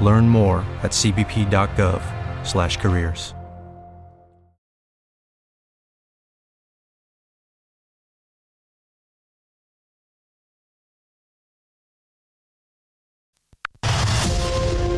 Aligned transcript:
Learn 0.00 0.28
more 0.28 0.64
at 0.82 0.92
cbp.gov/careers. 0.92 3.34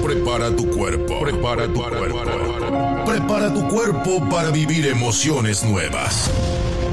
Prepara 0.07 0.55
tu 0.55 0.71
cuerpo, 0.71 1.21
prepara 1.21 1.67
tu 1.67 1.83
cuerpo. 1.83 3.05
Prepara 3.05 3.53
tu 3.53 3.69
cuerpo 3.69 4.25
para 4.31 4.51
vivir 4.51 4.87
emociones 4.87 5.65
nuevas. 5.65 6.31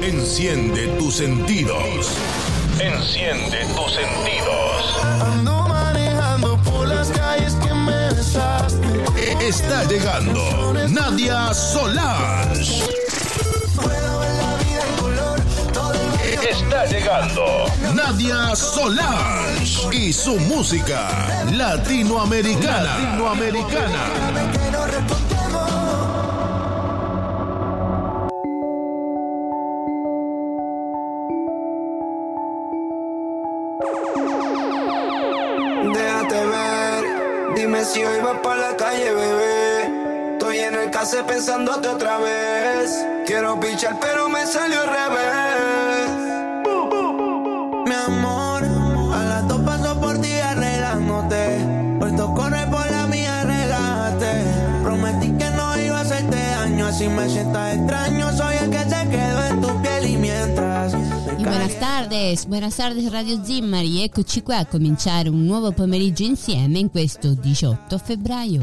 Enciende 0.02 0.88
tus 0.98 1.14
sentidos. 1.14 2.08
Enciende 2.80 3.64
tus 3.76 3.92
sentidos. 3.92 5.73
Está 9.46 9.84
llegando 9.84 10.72
Nadia 10.88 11.52
Solange. 11.52 12.82
Puedo 13.76 14.20
ver 14.20 14.34
la 14.36 14.56
vida 14.56 14.82
en 14.88 14.96
color. 14.96 15.40
Todo 15.70 15.92
el 15.92 16.10
barrio 16.12 16.50
Está 16.50 16.86
llegando 16.86 17.66
Nadia 17.94 18.56
Solange 18.56 19.94
y 19.94 20.14
su 20.14 20.38
música 20.40 21.10
latinoamericana. 21.52 22.96
Latinoamericana. 22.96 24.63
Si 37.94 38.04
hoy 38.04 38.20
vas 38.20 38.38
para 38.42 38.70
la 38.70 38.76
calle, 38.76 39.14
bebé. 39.14 40.32
Estoy 40.32 40.58
en 40.58 40.74
el 40.74 40.90
case 40.90 41.22
pensándote 41.22 41.86
otra 41.86 42.18
vez. 42.18 43.06
Quiero 43.24 43.60
pichar, 43.60 44.00
pero 44.00 44.28
me 44.28 44.44
salió 44.46 44.80
al 44.80 44.88
revés. 44.88 46.10
Mi 47.86 47.94
amor, 47.94 48.64
a 49.14 49.24
las 49.24 49.46
dos 49.46 49.60
paso 49.60 50.00
por 50.00 50.20
ti 50.20 50.32
arreglándote. 50.32 51.58
Puesto 52.00 52.34
corre 52.34 52.66
por 52.66 52.90
la 52.90 53.06
mía, 53.06 53.44
relájate. 53.44 54.42
Prometí 54.82 55.30
que 55.38 55.50
no 55.50 55.78
iba 55.78 55.98
a 55.98 56.00
hacerte 56.00 56.36
daño, 56.36 56.86
así 56.86 57.08
me 57.08 57.28
sientas 57.28 57.73
tardes, 62.14 62.46
buenas 62.46 62.76
tardes 62.76 63.10
Radio 63.10 63.42
Zimmari, 63.42 64.02
eccoci 64.02 64.42
qua 64.42 64.58
a 64.58 64.66
cominciare 64.66 65.28
un 65.28 65.44
nuovo 65.44 65.72
pomeriggio 65.72 66.22
insieme 66.22 66.78
in 66.78 66.88
questo 66.90 67.34
18 67.34 67.98
febbraio. 67.98 68.62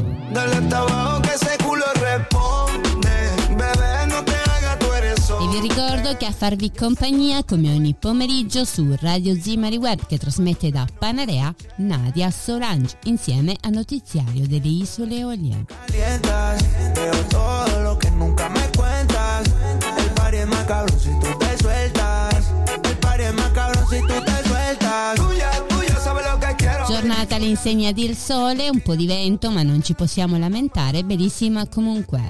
E 5.38 5.48
vi 5.48 5.60
ricordo 5.60 6.16
che 6.16 6.24
a 6.24 6.32
farvi 6.32 6.72
compagnia 6.72 7.44
come 7.44 7.68
ogni 7.74 7.94
pomeriggio 7.98 8.64
su 8.64 8.96
Radio 9.00 9.38
Zimmari 9.38 9.76
Web 9.76 10.06
che 10.06 10.16
trasmette 10.16 10.70
da 10.70 10.86
Panarea 10.98 11.54
Nadia 11.76 12.30
Solange 12.30 12.96
insieme 13.04 13.54
al 13.60 13.72
notiziario 13.72 14.46
delle 14.46 14.68
Isole 14.68 15.16
Eolie. 15.16 15.66
Giornata 27.42 27.42
all'insegna 27.42 27.92
del 27.92 28.16
sole, 28.16 28.68
un 28.68 28.80
po' 28.80 28.94
di 28.94 29.06
vento 29.06 29.50
ma 29.50 29.62
non 29.62 29.82
ci 29.82 29.94
possiamo 29.94 30.38
lamentare, 30.38 31.02
bellissima 31.02 31.66
comunque. 31.66 32.20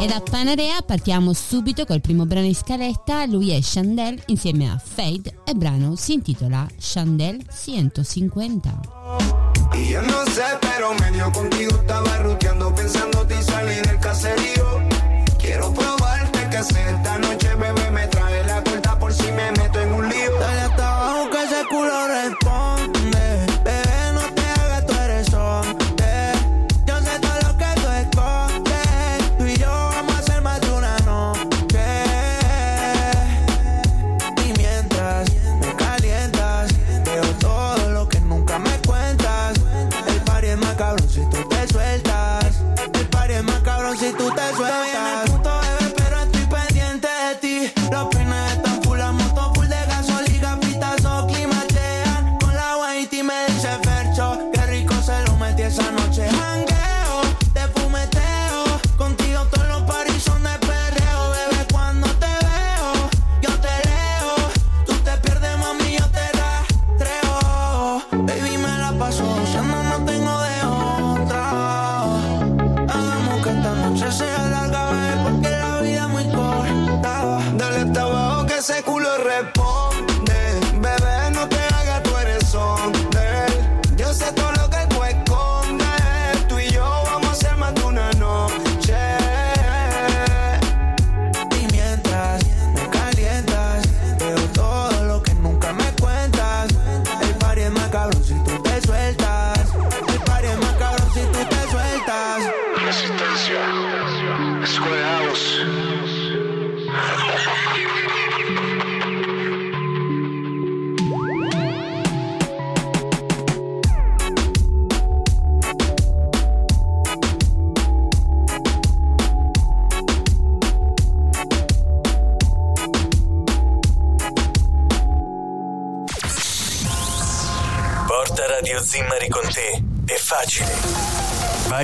E 0.00 0.06
da 0.06 0.20
Panarea 0.20 0.80
partiamo 0.82 1.32
subito 1.32 1.84
col 1.84 2.00
primo 2.00 2.24
brano 2.24 2.46
in 2.46 2.54
scaletta, 2.54 3.26
lui 3.26 3.50
è 3.50 3.58
Chandel 3.60 4.20
insieme 4.26 4.70
a 4.70 4.80
Fade 4.82 5.40
e 5.44 5.50
il 5.50 5.56
brano 5.56 5.96
si 5.96 6.12
intitola 6.12 6.66
Chandel 6.78 7.44
150. 7.50 8.80
Y 9.74 9.90
yo 9.90 10.02
no 10.02 10.24
sé, 10.32 10.42
pero 10.60 10.94
medio 10.94 11.30
contigo 11.30 11.70
estaba 11.70 12.16
ruteando, 12.18 12.72
pensándote 12.72 13.07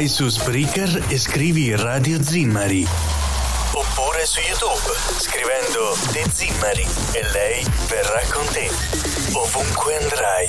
Vai 0.05 0.13
su 0.13 0.29
Spreaker 0.29 1.07
e 1.09 1.17
scrivi 1.17 1.75
Radio 1.75 2.23
Zimmari. 2.23 2.87
Oppure 3.73 4.27
su 4.27 4.39
YouTube 4.41 4.93
scrivendo 5.17 5.97
The 6.13 6.31
Zimmari 6.31 6.83
e 7.13 7.23
lei 7.33 7.65
verrà 7.89 8.21
con 8.31 8.45
te. 8.53 8.69
Ovunque 9.33 9.97
andrai. 9.97 10.49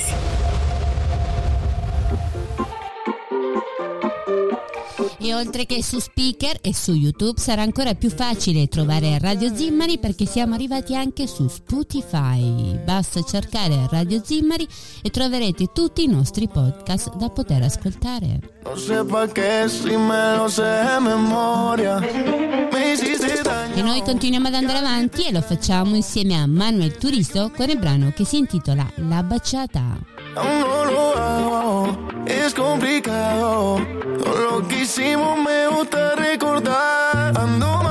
E 5.20 5.34
oltre 5.34 5.66
che 5.66 5.82
su 5.82 6.00
speaker 6.00 6.58
e 6.60 6.74
su 6.74 6.92
YouTube 6.92 7.40
sarà 7.40 7.62
ancora 7.62 7.94
più 7.94 8.10
facile 8.10 8.68
trovare 8.68 9.18
Radio 9.20 9.56
Zimmari 9.56 10.00
perché 10.00 10.26
siamo 10.26 10.56
arrivati 10.56 10.98
anche 10.98 11.28
su 11.28 11.48
Spotify. 11.48 12.78
Basta 12.84 13.24
cercare 13.24 13.88
Radio 13.90 14.22
Zimmari 14.22 14.68
e 15.02 15.10
troverete 15.10 15.68
tutti 15.74 16.04
i 16.04 16.08
nostri 16.08 16.50
podcast 16.50 17.16
da 17.16 17.30
poter 17.30 17.64
ascoltare. 17.64 18.55
E 23.76 23.82
noi 23.82 24.02
continuiamo 24.02 24.48
ad 24.48 24.54
andare 24.56 24.80
avanti 24.80 25.28
e 25.28 25.32
lo 25.32 25.42
facciamo 25.42 25.96
insieme 25.96 26.34
a 26.36 26.48
Manuel 26.48 26.98
Turisto 26.98 27.52
con 27.56 27.70
il 27.70 27.78
brano 27.78 28.12
che 28.16 28.26
si 28.26 28.38
intitola 28.38 28.90
La 28.96 29.22
baciata. 29.22 29.98
aún 30.36 30.60
no 30.60 30.84
lo 30.86 31.14
hago, 31.16 31.98
es 32.26 32.54
complicado. 32.54 33.80
Todo 34.24 34.60
lo 34.60 34.68
que 34.68 34.82
hicimos 34.82 35.38
me 35.38 35.68
gusta 35.70 36.16
recordar. 36.16 37.38
Ando 37.38 37.85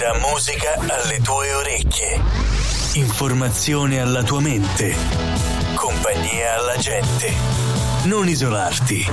Da 0.00 0.14
musica 0.18 0.72
alle 0.78 1.20
tue 1.20 1.52
orecchie. 1.52 2.18
Informazione 2.94 4.00
alla 4.00 4.22
tua 4.22 4.40
mente. 4.40 4.96
Compagnia 5.74 6.54
alla 6.54 6.78
gente. 6.78 7.30
Non 8.04 8.26
isolarti. 8.26 9.06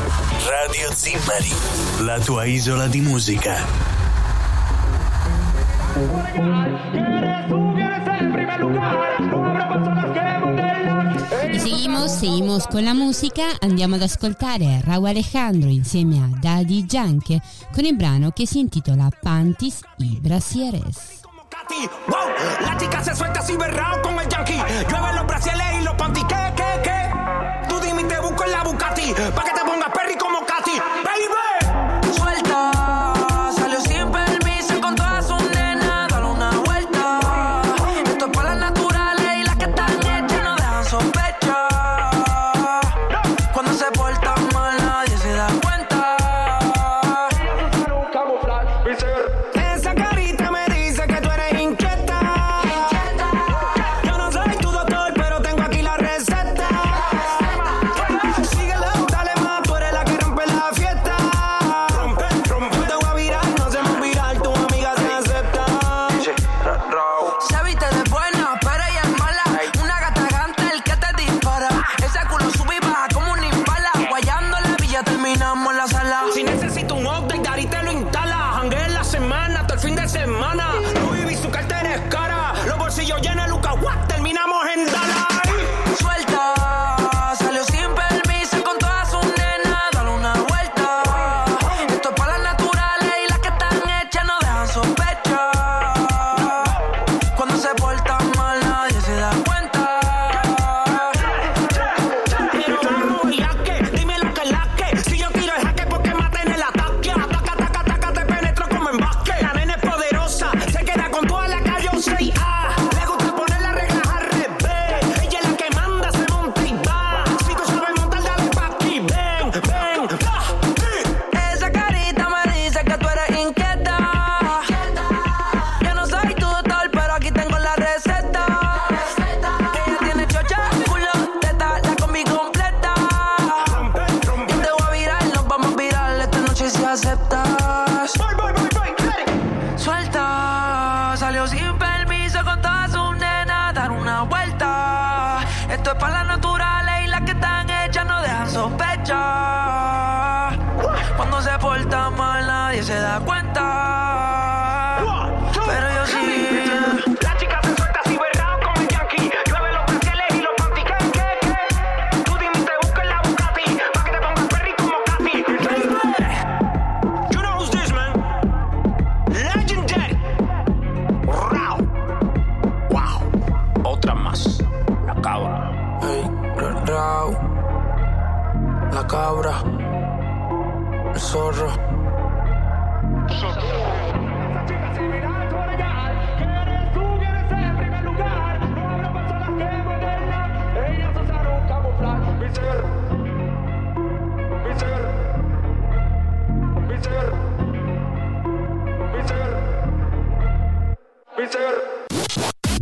Radio 0.47 0.89
Zimmari. 0.93 1.53
La 2.05 2.19
tua 2.19 2.45
isola 2.45 2.87
di 2.87 3.01
musica. 3.01 3.65
Y 5.97 5.99
seguimos, 8.79 9.36
seguimos 12.17 12.65
con 12.65 12.83
la 12.83 12.95
música, 12.95 13.43
andiamo 13.61 13.95
ad 13.95 14.01
ascoltare 14.01 14.81
Raúl 14.83 15.07
Alejandro 15.07 15.69
insieme 15.69 16.17
a 16.17 16.27
Daddy 16.39 16.83
Yankee 16.85 17.39
con 17.71 17.85
il 17.85 17.95
brano 17.95 18.31
che 18.31 18.47
si 18.47 18.57
intitola 18.59 19.09
Panties 19.21 19.81
y 19.97 20.19
Brasieres. 20.19 21.21
Wow, 22.07 22.65
la 22.65 22.75
chica 22.77 23.03
se 23.03 23.13
suelta 23.13 23.39
así 23.39 23.55
berrao 23.55 24.01
con 24.01 24.17
el 24.17 24.27
yankee. 24.27 24.57
Llueve 24.89 25.13
los 25.13 25.27
brasiles 25.27 25.67
y 25.79 25.83
los 25.83 25.93
panty, 25.93 26.21
¿qué, 26.23 26.53
qué, 26.55 26.81
qué? 26.83 27.67
Tú 27.69 27.79
dime 27.81 28.01
y 28.01 28.05
te 28.05 28.19
busco 28.19 28.43
en 28.45 28.51
la 28.51 28.63
Bugatti, 28.63 29.13
pa' 29.35 29.43
que 29.43 29.51
te 29.51 29.66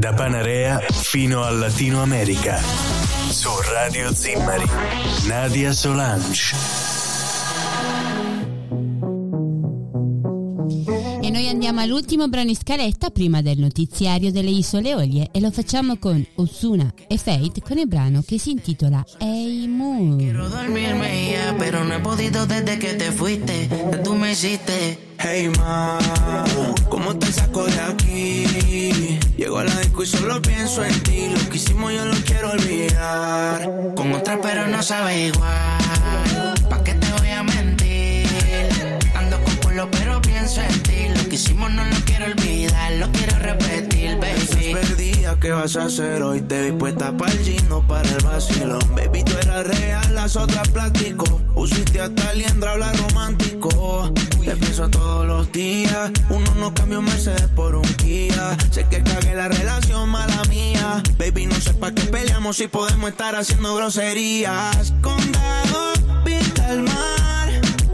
Da 0.05 0.13
Panarea 0.13 0.79
fino 0.91 1.43
al 1.43 1.57
Latino 1.57 2.03
America. 2.03 2.61
Su 3.27 3.49
Radio 3.71 4.13
Zimmari. 4.13 4.69
Nadia 5.25 5.71
Solange. 5.71 7.04
Noi 11.35 11.49
andiamo 11.49 11.81
all'ultimo 11.81 12.29
brano 12.29 12.47
in 12.47 12.55
scaletta 12.55 13.09
prima 13.09 13.41
del 13.41 13.59
notiziario 13.59 14.31
delle 14.31 14.51
Isole 14.51 14.95
Olie 14.95 15.27
e 15.33 15.41
lo 15.41 15.51
facciamo 15.51 15.97
con 15.97 16.25
Osuna 16.35 16.93
e 17.09 17.17
Fate 17.17 17.59
con 17.61 17.77
il 17.77 17.89
brano 17.89 18.23
che 18.25 18.39
si 18.39 18.51
intitola 18.51 19.03
Hey 19.17 19.67
Moon. 19.67 20.15
Quiero 20.15 20.47
dormirme 20.47 21.31
ya, 21.31 21.53
pero 21.57 21.83
no 21.83 21.93
he 21.93 21.99
podido 21.99 22.45
desde 22.45 22.77
que 22.77 22.93
te 22.93 23.11
fuiste. 23.11 23.67
Que 23.67 23.97
tú 23.97 24.15
me 24.15 24.31
hiciste. 24.31 24.97
Hey 25.19 25.51
ma, 25.57 25.99
¿cómo 26.87 27.17
te 27.17 27.29
saco 27.29 27.65
de 27.65 27.81
aquí? 27.81 29.19
Llego 29.35 29.57
a 29.57 29.65
la 29.65 29.77
disco 29.81 30.03
y 30.03 30.05
solo 30.05 30.41
pienso 30.41 30.85
en 30.85 31.03
ti. 31.03 31.27
Lo 31.27 31.49
que 31.49 31.57
hicimos 31.57 31.91
yo 31.93 32.05
lo 32.05 32.15
quiero 32.23 32.51
olvidar. 32.51 33.93
Con 33.93 34.13
otra 34.13 34.39
pero 34.39 34.67
no 34.67 34.81
sabe 34.81 35.27
igual. 35.27 36.44
Culo 39.75 39.91
pero 39.91 40.21
pienso 40.21 40.61
en 40.61 40.83
ti. 40.83 41.09
Lo 41.13 41.27
que 41.27 41.35
hicimos 41.35 41.69
no 41.69 41.83
lo 41.83 41.95
quiero 42.05 42.27
olvidar. 42.27 42.93
Lo 42.93 43.11
quiero 43.11 43.37
repetir, 43.39 44.17
baby. 44.21 44.73
perdida, 44.73 45.37
¿qué 45.41 45.51
vas 45.51 45.75
a 45.75 45.83
hacer 45.83 46.23
hoy? 46.23 46.39
Te 46.39 46.63
vi 46.63 46.71
puesta 46.71 47.11
para 47.17 47.33
el 47.33 47.39
gino, 47.39 47.85
para 47.85 48.09
el 48.09 48.23
vacilón. 48.23 48.79
Baby, 48.95 49.25
tú 49.25 49.33
eras 49.37 49.67
real, 49.67 50.15
las 50.15 50.37
otras 50.37 50.69
plástico. 50.69 51.25
Pusiste 51.53 51.99
hasta 51.99 52.33
liendra, 52.33 52.71
habla 52.71 52.93
romántico. 52.93 54.13
Te 54.45 54.55
pienso 54.55 54.89
todos 54.89 55.27
los 55.27 55.51
días. 55.51 56.09
Uno 56.29 56.55
no 56.55 56.73
cambia 56.73 56.99
un 56.99 57.05
Mercedes 57.05 57.49
por 57.53 57.75
un 57.75 57.93
Kia. 57.95 58.55
Sé 58.71 58.85
que 58.89 59.03
cagué 59.03 59.35
la 59.35 59.49
relación, 59.49 60.07
mala 60.07 60.41
mía. 60.47 61.03
Baby, 61.17 61.47
no 61.47 61.55
sé 61.55 61.73
pa' 61.73 61.91
qué 61.91 62.03
peleamos 62.03 62.55
si 62.55 62.69
podemos 62.69 63.09
estar 63.09 63.35
haciendo 63.35 63.75
groserías. 63.75 64.93
Condado, 65.01 65.91
pinta 66.23 66.71
el 66.71 66.83
mar. 66.83 67.34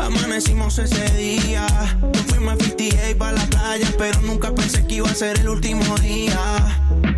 Amanecimos 0.01 0.79
ese 0.79 1.05
día. 1.15 1.67
Nos 2.01 2.22
fuimos 2.24 2.55
a 2.55 2.58
58 2.58 3.17
para 3.20 3.34
la 3.34 3.46
playa, 3.46 3.88
pero 4.00 4.20
nunca 4.22 4.53
pensé 4.53 4.86
que 4.88 4.96
iba 4.96 5.10
a 5.10 5.13
ser 5.13 5.39
el 5.39 5.50
último 5.50 5.96
día. 6.00 6.39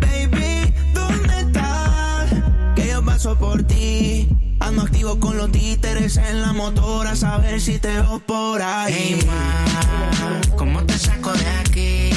Baby, 0.02 0.74
¿dónde 0.92 1.40
estás? 1.40 2.30
Que 2.76 2.88
yo 2.88 3.02
paso 3.02 3.36
por 3.38 3.62
ti. 3.62 4.28
Ando 4.60 4.82
activo 4.82 5.18
con 5.18 5.38
los 5.38 5.50
títeres 5.50 6.18
en 6.18 6.42
la 6.42 6.52
motora, 6.52 7.12
a 7.12 7.16
saber 7.16 7.58
si 7.60 7.78
te 7.78 7.88
veo 7.88 8.18
por 8.20 8.60
ahí. 8.60 8.94
Hey, 8.94 9.26
ma, 9.26 10.56
¿cómo 10.56 10.84
te 10.84 10.98
saco 10.98 11.32
de 11.32 11.46
aquí? 11.46 12.10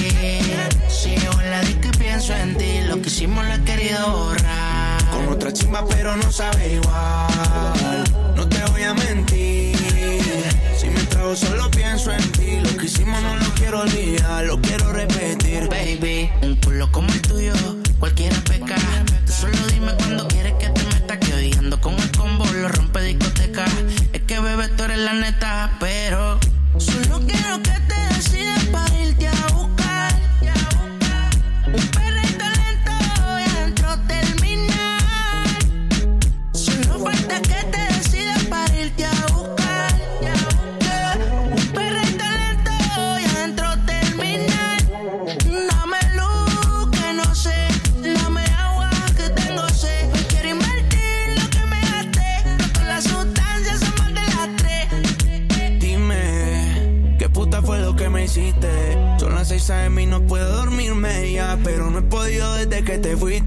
Sigo 0.89 1.41
en 1.41 1.49
la 1.49 1.61
disco 1.61 1.87
y 1.93 1.97
pienso 1.97 2.33
en 2.33 2.57
ti. 2.57 2.81
Lo 2.87 3.01
que 3.01 3.07
hicimos 3.07 3.45
lo 3.45 3.53
he 3.53 3.63
querido 3.63 4.11
borrar. 4.11 5.09
Con 5.11 5.29
otra 5.29 5.53
chimba, 5.53 5.85
pero 5.87 6.17
no 6.17 6.29
sabe 6.29 6.73
igual. 6.73 7.76
Lo 14.43 14.59
quiero 14.61 14.91
repetir. 14.91 15.67
Baby, 15.69 16.29
un 16.41 16.55
culo 16.55 16.91
como 16.91 17.11
el 17.13 17.21
tuyo, 17.21 17.53
cualquiera 17.99 18.35
peca. 18.41 18.75
Tú 19.25 19.31
solo 19.31 19.57
dime 19.71 19.93
cuando 19.97 20.27
quieres 20.27 20.53
que 20.53 20.69
te 20.69 20.83
meta. 20.83 21.19
Que 21.19 21.33
hoy 21.33 21.51
con 21.81 21.93
el 21.93 22.11
combo, 22.11 22.45
lo 22.45 22.69
rompe 22.69 23.01
discoteca. 23.01 23.65
Es 24.13 24.21
que 24.21 24.39
bebé, 24.39 24.67
tú 24.69 24.83
eres 24.83 24.97
la 24.97 25.13
neta, 25.13 25.76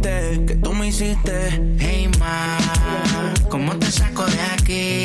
Que 0.03 0.59
tú 0.63 0.73
me 0.73 0.89
hiciste. 0.89 1.61
Hey, 1.79 2.11
ma, 2.19 2.57
¿cómo 3.51 3.77
te 3.77 3.91
saco 3.91 4.25
de 4.25 4.41
aquí? 4.41 5.05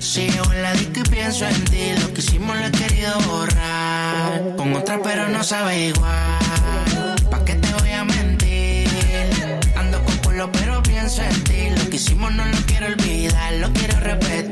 Sigo 0.00 0.52
en 0.52 0.62
la 0.62 0.72
disco 0.72 1.00
y 1.06 1.08
pienso 1.08 1.46
en 1.46 1.64
ti. 1.66 1.92
Lo 2.00 2.12
que 2.12 2.20
hicimos 2.20 2.56
lo 2.56 2.66
he 2.66 2.70
querido 2.72 3.12
borrar. 3.28 4.56
Con 4.56 4.74
otra, 4.74 5.00
pero 5.00 5.28
no 5.28 5.44
sabe 5.44 5.86
igual. 5.86 7.14
¿Pa' 7.30 7.44
qué 7.44 7.54
te 7.54 7.72
voy 7.74 7.90
a 7.90 8.02
mentir? 8.02 8.88
Ando 9.76 10.02
con 10.02 10.16
culo, 10.16 10.50
pero 10.50 10.82
pienso 10.82 11.22
en 11.22 11.44
ti. 11.44 11.70
Lo 11.76 11.88
que 11.88 11.96
hicimos 11.96 12.34
no 12.34 12.44
lo 12.44 12.58
quiero 12.66 12.86
olvidar. 12.88 13.52
Lo 13.54 13.72
quiero 13.72 14.00
repetir, 14.00 14.51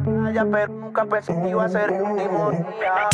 la 0.00 0.20
playa, 0.20 0.46
pero 0.50 0.72
nunca 0.72 1.04
pensé 1.04 1.34
que 1.40 1.48
iba 1.48 1.64
a 1.64 1.68
ser 1.68 1.90
último 1.90 2.50
día. 2.50 3.08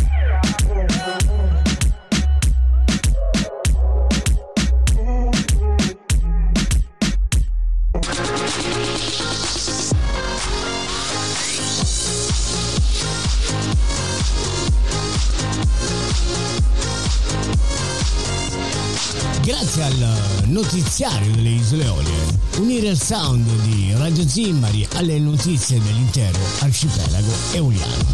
Grazie 19.46 19.84
al 19.84 20.46
notiziario 20.46 21.32
delle 21.32 21.50
Isole 21.50 21.84
Eolie, 21.84 22.38
unire 22.58 22.88
il 22.88 23.00
sound 23.00 23.48
di 23.62 23.92
Radio 23.94 24.26
Zimmari 24.26 24.84
alle 24.94 25.20
notizie 25.20 25.80
dell'intero 25.80 26.36
arcipelago 26.62 27.30
eoliano, 27.52 28.04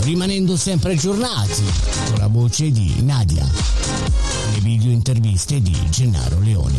rimanendo 0.00 0.54
sempre 0.54 0.92
aggiornati 0.92 1.62
con 2.10 2.18
la 2.18 2.26
voce 2.26 2.70
di 2.70 2.94
Nadia, 3.00 3.48
le 4.52 4.60
video 4.60 4.90
interviste 4.90 5.62
di 5.62 5.74
Gennaro 5.88 6.40
Leone 6.40 6.76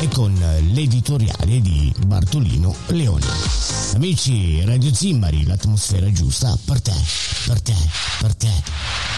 e 0.00 0.08
con 0.08 0.34
l'editoriale 0.70 1.62
di 1.62 1.90
Bartolino 2.06 2.74
Leone. 2.88 3.24
Amici 3.94 4.62
Radio 4.66 4.92
Zimmari, 4.92 5.46
l'atmosfera 5.46 6.12
giusta 6.12 6.54
per 6.66 6.82
te, 6.82 6.92
per 7.46 7.62
te, 7.62 7.76
per 8.20 8.34
te. 8.34 9.09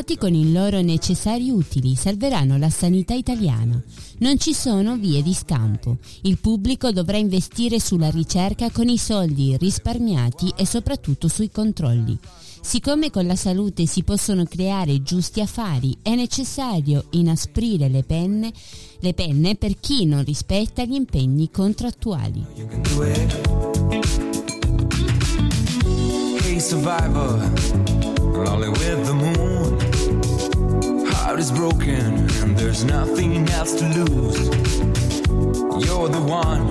I 0.00 0.02
privati 0.02 0.18
con 0.18 0.34
i 0.34 0.50
loro 0.50 0.80
necessari 0.80 1.50
utili 1.50 1.94
salveranno 1.94 2.56
la 2.56 2.70
sanità 2.70 3.12
italiana. 3.12 3.78
Non 4.20 4.38
ci 4.38 4.54
sono 4.54 4.96
vie 4.96 5.22
di 5.22 5.34
scampo. 5.34 5.98
Il 6.22 6.38
pubblico 6.38 6.90
dovrà 6.90 7.18
investire 7.18 7.78
sulla 7.78 8.08
ricerca 8.08 8.70
con 8.70 8.88
i 8.88 8.96
soldi 8.96 9.58
risparmiati 9.58 10.54
e 10.56 10.64
soprattutto 10.64 11.28
sui 11.28 11.50
controlli. 11.50 12.18
Siccome 12.62 13.10
con 13.10 13.26
la 13.26 13.36
salute 13.36 13.84
si 13.84 14.02
possono 14.02 14.44
creare 14.44 15.02
giusti 15.02 15.42
affari, 15.42 15.94
è 16.00 16.14
necessario 16.14 17.04
inasprire 17.10 17.90
le 17.90 18.02
penne, 18.02 18.50
le 19.00 19.12
penne 19.12 19.56
per 19.56 19.78
chi 19.78 20.06
non 20.06 20.24
rispetta 20.24 20.82
gli 20.82 20.94
impegni 20.94 21.50
contrattuali. 21.50 22.46
Hey 26.42 26.58
lonely 28.44 28.68
with 28.68 29.06
the 29.06 29.14
moon. 29.14 29.78
Heart 31.06 31.38
is 31.40 31.50
broken 31.50 32.28
and 32.42 32.56
there's 32.56 32.84
nothing 32.84 33.48
else 33.50 33.74
to 33.74 33.86
lose. 33.88 34.48
You're 35.84 36.08
the 36.08 36.20
one. 36.20 36.68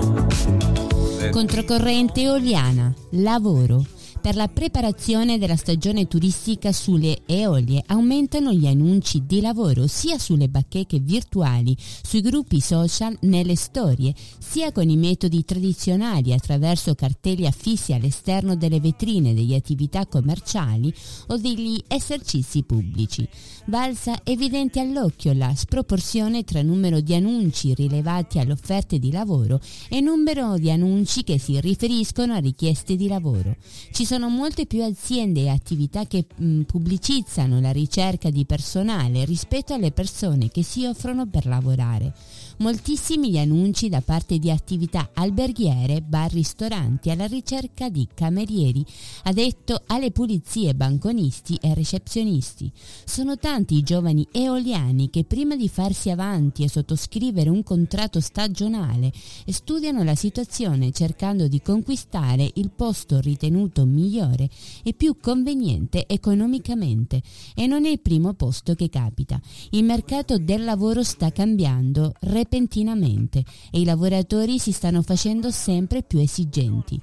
Controcorrente 1.32 2.22
Eoliana, 2.22 2.94
lavoro. 3.12 3.84
Per 4.20 4.36
la 4.36 4.48
preparazione 4.48 5.38
della 5.38 5.56
stagione 5.56 6.06
turistica 6.06 6.72
sulle 6.72 7.22
Eolie 7.24 7.82
aumentano 7.86 8.52
gli 8.52 8.66
annunci 8.66 9.24
di 9.24 9.40
lavoro 9.40 9.86
sia 9.86 10.18
sulle 10.18 10.50
bacheche 10.50 10.98
virtuali, 11.00 11.74
sui 12.02 12.20
gruppi 12.20 12.60
social, 12.60 13.16
nelle 13.22 13.56
storie, 13.56 14.14
sia 14.38 14.72
con 14.72 14.90
i 14.90 14.98
metodi 14.98 15.42
tradizionali 15.42 16.34
attraverso 16.34 16.94
cartelli 16.94 17.46
affissi 17.46 17.94
all'esterno 17.94 18.56
delle 18.56 18.78
vetrine 18.78 19.32
delle 19.32 19.56
attività 19.56 20.04
commerciali 20.06 20.92
o 21.28 21.38
degli 21.38 21.82
esercizi 21.88 22.62
pubblici. 22.62 23.26
Balza 23.64 24.20
evidente 24.24 24.80
all'occhio 24.80 25.32
la 25.32 25.54
sproporzione 25.54 26.44
tra 26.44 26.60
numero 26.60 27.00
di 27.00 27.14
annunci 27.14 27.72
rilevati 27.72 28.38
alle 28.38 28.52
offerte 28.52 28.98
di 28.98 29.10
lavoro 29.10 29.60
e 29.88 30.00
numero 30.00 30.58
di 30.58 30.70
annunci 30.70 31.24
che 31.24 31.38
si 31.38 31.58
riferiscono 31.58 32.34
a 32.34 32.38
richieste 32.38 32.96
di 32.96 33.08
lavoro. 33.08 33.56
Ci 33.92 34.04
sono 34.10 34.28
molte 34.28 34.66
più 34.66 34.82
aziende 34.82 35.42
e 35.42 35.50
attività 35.50 36.04
che 36.04 36.26
mh, 36.34 36.62
pubblicizzano 36.62 37.60
la 37.60 37.70
ricerca 37.70 38.28
di 38.28 38.44
personale 38.44 39.24
rispetto 39.24 39.72
alle 39.72 39.92
persone 39.92 40.48
che 40.48 40.64
si 40.64 40.84
offrono 40.84 41.26
per 41.26 41.46
lavorare. 41.46 42.12
Moltissimi 42.60 43.30
gli 43.30 43.38
annunci 43.38 43.88
da 43.88 44.02
parte 44.02 44.38
di 44.38 44.50
attività 44.50 45.12
alberghiere, 45.14 46.02
bar, 46.02 46.30
ristoranti 46.30 47.08
alla 47.08 47.24
ricerca 47.24 47.88
di 47.88 48.06
camerieri, 48.12 48.84
addetto 49.22 49.84
alle 49.86 50.10
pulizie, 50.10 50.74
banconisti 50.74 51.58
e 51.58 51.72
recepzionisti. 51.72 52.70
Sono 53.06 53.38
tanti 53.38 53.76
i 53.76 53.82
giovani 53.82 54.28
eoliani 54.30 55.08
che 55.08 55.24
prima 55.24 55.56
di 55.56 55.70
farsi 55.70 56.10
avanti 56.10 56.62
e 56.62 56.68
sottoscrivere 56.68 57.48
un 57.48 57.62
contratto 57.62 58.20
stagionale 58.20 59.10
studiano 59.46 60.04
la 60.04 60.14
situazione 60.14 60.92
cercando 60.92 61.48
di 61.48 61.62
conquistare 61.62 62.50
il 62.56 62.70
posto 62.76 63.20
ritenuto 63.20 63.86
migliore 63.86 64.50
e 64.82 64.92
più 64.92 65.16
conveniente 65.18 66.06
economicamente 66.06 67.22
e 67.54 67.66
non 67.66 67.86
è 67.86 67.88
il 67.88 68.00
primo 68.00 68.34
posto 68.34 68.74
che 68.74 68.90
capita. 68.90 69.40
Il 69.70 69.84
mercato 69.84 70.36
del 70.36 70.62
lavoro 70.62 71.02
sta 71.02 71.32
cambiando 71.32 72.12
repentinamente 72.50 73.44
e 73.70 73.80
i 73.80 73.84
lavoratori 73.84 74.58
si 74.58 74.72
stanno 74.72 75.02
facendo 75.02 75.52
sempre 75.52 76.02
più 76.02 76.18
esigenti. 76.18 77.00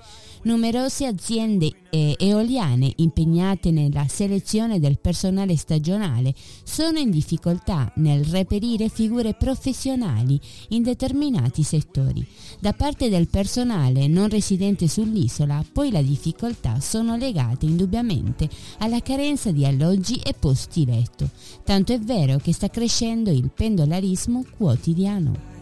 Numerose 0.47 1.05
aziende 1.05 1.69
eh, 1.89 2.15
eoliane 2.17 2.89
impegnate 2.95 3.69
nella 3.69 4.07
selezione 4.07 4.79
del 4.79 4.97
personale 4.97 5.57
stagionale 5.57 6.33
sono 6.63 6.99
in 6.99 7.09
difficoltà 7.09 7.91
nel 7.95 8.23
reperire 8.23 8.87
figure 8.87 9.33
professionali 9.33 10.39
in 10.69 10.83
determinati 10.83 11.63
settori. 11.63 12.25
Da 12.61 12.71
parte 12.71 13.09
del 13.09 13.27
personale 13.27 14.07
non 14.07 14.29
residente 14.29 14.87
sull'isola, 14.87 15.65
poi 15.69 15.91
le 15.91 16.01
difficoltà 16.01 16.79
sono 16.79 17.17
legate 17.17 17.65
indubbiamente 17.65 18.47
alla 18.77 19.01
carenza 19.01 19.51
di 19.51 19.65
alloggi 19.65 20.15
e 20.23 20.33
posti 20.33 20.85
letto. 20.85 21.29
Tanto 21.65 21.91
è 21.91 21.99
vero 21.99 22.37
che 22.37 22.53
sta 22.53 22.69
crescendo 22.69 23.31
il 23.31 23.51
pendolarismo 23.53 24.45
quotidiano. 24.55 25.55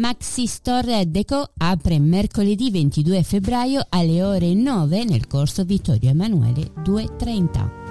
Maxi 0.00 0.46
Store 0.46 1.10
Deco 1.10 1.50
apre 1.58 1.98
mercoledì 1.98 2.70
22 2.70 3.22
febbraio 3.22 3.84
alle 3.90 4.22
ore 4.22 4.54
9 4.54 5.04
nel 5.04 5.26
corso 5.26 5.62
Vittorio 5.64 6.08
Emanuele 6.08 6.72
230. 6.82 7.89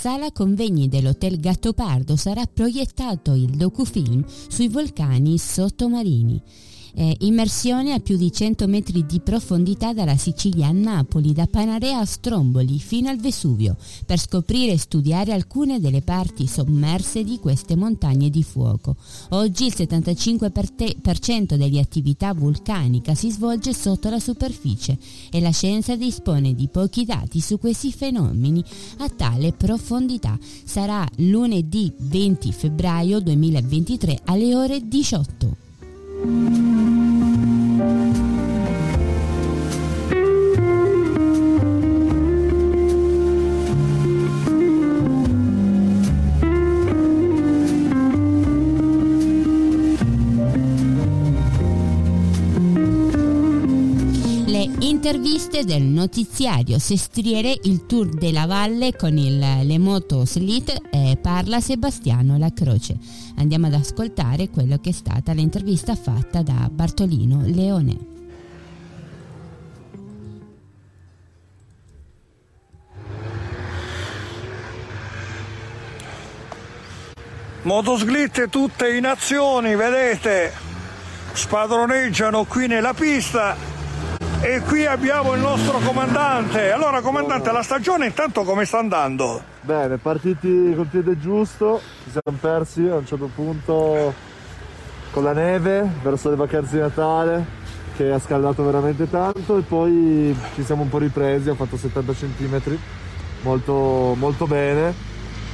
Sala 0.00 0.32
convegni 0.32 0.88
dell'Hotel 0.88 1.38
Gattopardo 1.38 2.16
sarà 2.16 2.46
proiettato 2.46 3.34
il 3.34 3.50
docufilm 3.50 4.24
sui 4.48 4.68
vulcani 4.68 5.36
sottomarini. 5.36 6.40
Eh, 6.94 7.16
immersione 7.20 7.92
a 7.92 8.00
più 8.00 8.16
di 8.16 8.32
100 8.32 8.66
metri 8.66 9.06
di 9.06 9.20
profondità 9.20 9.92
dalla 9.92 10.16
Sicilia 10.16 10.68
a 10.68 10.72
Napoli, 10.72 11.32
da 11.32 11.46
Panarea 11.46 11.98
a 11.98 12.04
Stromboli 12.04 12.78
fino 12.78 13.08
al 13.08 13.18
Vesuvio, 13.18 13.76
per 14.06 14.18
scoprire 14.18 14.72
e 14.72 14.78
studiare 14.78 15.32
alcune 15.32 15.80
delle 15.80 16.02
parti 16.02 16.46
sommerse 16.46 17.22
di 17.24 17.38
queste 17.38 17.76
montagne 17.76 18.30
di 18.30 18.42
fuoco. 18.42 18.96
Oggi 19.30 19.66
il 19.66 19.74
75% 19.76 21.54
delle 21.54 21.80
attività 21.80 22.34
vulcanica 22.34 23.14
si 23.14 23.30
svolge 23.30 23.72
sotto 23.72 24.10
la 24.10 24.20
superficie 24.20 24.98
e 25.30 25.40
la 25.40 25.50
scienza 25.50 25.96
dispone 25.96 26.54
di 26.54 26.68
pochi 26.68 27.04
dati 27.04 27.40
su 27.40 27.58
questi 27.58 27.92
fenomeni 27.92 28.62
a 28.98 29.08
tale 29.08 29.52
profondità. 29.52 30.38
Sarà 30.64 31.06
lunedì 31.16 31.92
20 31.96 32.52
febbraio 32.52 33.20
2023 33.20 34.20
alle 34.24 34.54
ore 34.54 34.86
18. 34.86 36.69
Interviste 55.50 55.64
del 55.64 55.82
notiziario 55.82 56.78
Sestriere, 56.78 57.58
il 57.64 57.86
tour 57.86 58.08
della 58.08 58.46
valle 58.46 58.94
con 58.94 59.16
il, 59.16 59.38
le 59.38 59.78
moto 59.78 60.24
slit 60.24 60.80
e 60.90 61.18
parla 61.20 61.60
Sebastiano 61.60 62.38
La 62.38 62.52
Croce. 62.52 62.96
Andiamo 63.36 63.66
ad 63.66 63.74
ascoltare 63.74 64.48
quello 64.48 64.78
che 64.78 64.90
è 64.90 64.92
stata 64.92 65.32
l'intervista 65.32 65.96
fatta 65.96 66.42
da 66.42 66.68
Bartolino 66.70 67.42
Leone. 67.44 68.18
Motosglitte 77.62 78.48
tutte 78.48 78.94
in 78.94 79.04
azioni, 79.04 79.74
vedete, 79.74 80.52
spadroneggiano 81.32 82.44
qui 82.44 82.66
nella 82.66 82.94
pista 82.94 83.69
e 84.42 84.60
qui 84.60 84.86
abbiamo 84.86 85.34
il 85.34 85.40
nostro 85.40 85.78
comandante. 85.78 86.70
Allora 86.72 87.00
comandante, 87.00 87.52
la 87.52 87.62
stagione 87.62 88.06
intanto 88.06 88.42
come 88.42 88.64
sta 88.64 88.78
andando? 88.78 89.42
Bene, 89.60 89.98
partiti 89.98 90.72
col 90.74 90.86
piede 90.86 91.18
giusto, 91.18 91.80
ci 92.04 92.10
siamo 92.10 92.38
persi 92.40 92.86
a 92.88 92.96
un 92.96 93.06
certo 93.06 93.30
punto 93.34 94.14
con 95.10 95.24
la 95.24 95.32
neve 95.32 95.88
verso 96.02 96.30
le 96.30 96.36
vacanze 96.36 96.76
di 96.76 96.80
Natale 96.80 97.58
che 97.96 98.10
ha 98.10 98.18
scaldato 98.18 98.64
veramente 98.64 99.10
tanto 99.10 99.58
e 99.58 99.62
poi 99.62 100.34
ci 100.54 100.64
siamo 100.64 100.82
un 100.82 100.88
po' 100.88 100.98
ripresi, 100.98 101.50
ho 101.50 101.54
fatto 101.54 101.76
70 101.76 102.12
cm 102.12 102.78
molto, 103.42 104.14
molto 104.16 104.46
bene. 104.46 105.08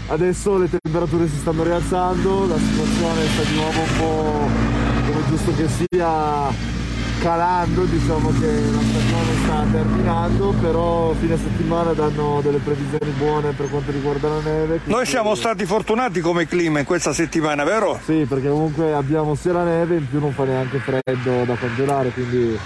Adesso 0.09 0.57
le 0.59 0.69
temperature 0.71 1.27
si 1.27 1.37
stanno 1.39 1.65
rialzando, 1.65 2.47
la 2.47 2.57
situazione 2.57 3.27
sta 3.27 3.43
di 3.43 3.55
nuovo 3.57 3.81
un 3.81 3.99
po' 3.99 5.11
come 5.11 5.29
giusto 5.29 5.53
che 5.57 5.69
sia 5.69 6.85
calando, 7.21 7.85
diciamo 7.85 8.31
che 8.39 8.47
la 8.47 8.81
stagione 8.81 9.45
sta 9.45 9.65
terminando, 9.71 10.55
però 10.61 11.13
fine 11.19 11.37
settimana 11.37 11.93
danno 11.93 12.41
delle 12.43 12.59
previsioni 12.59 13.11
buone 13.17 13.53
per 13.53 13.69
quanto 13.71 13.91
riguarda 13.91 14.29
la 14.29 14.41
neve. 14.41 14.81
Noi 14.85 15.07
siamo 15.07 15.35
stati 15.35 15.65
fortunati 15.67 16.21
come 16.21 16.47
clima 16.47 16.79
in 16.79 16.85
questa 16.85 17.13
settimana, 17.13 17.65
vero? 17.65 17.99
Sì, 18.05 18.27
perché 18.29 18.49
comunque 18.49 18.93
abbiamo 18.93 19.35
sia 19.35 19.53
la 19.53 19.65
neve, 19.65 19.97
in 19.97 20.09
più 20.09 20.21
non 20.21 20.33
fa 20.33 20.45
neanche 20.45 20.79
freddo 20.79 21.45
da 21.45 21.55
congelare, 21.57 22.11
quindi 22.11 22.59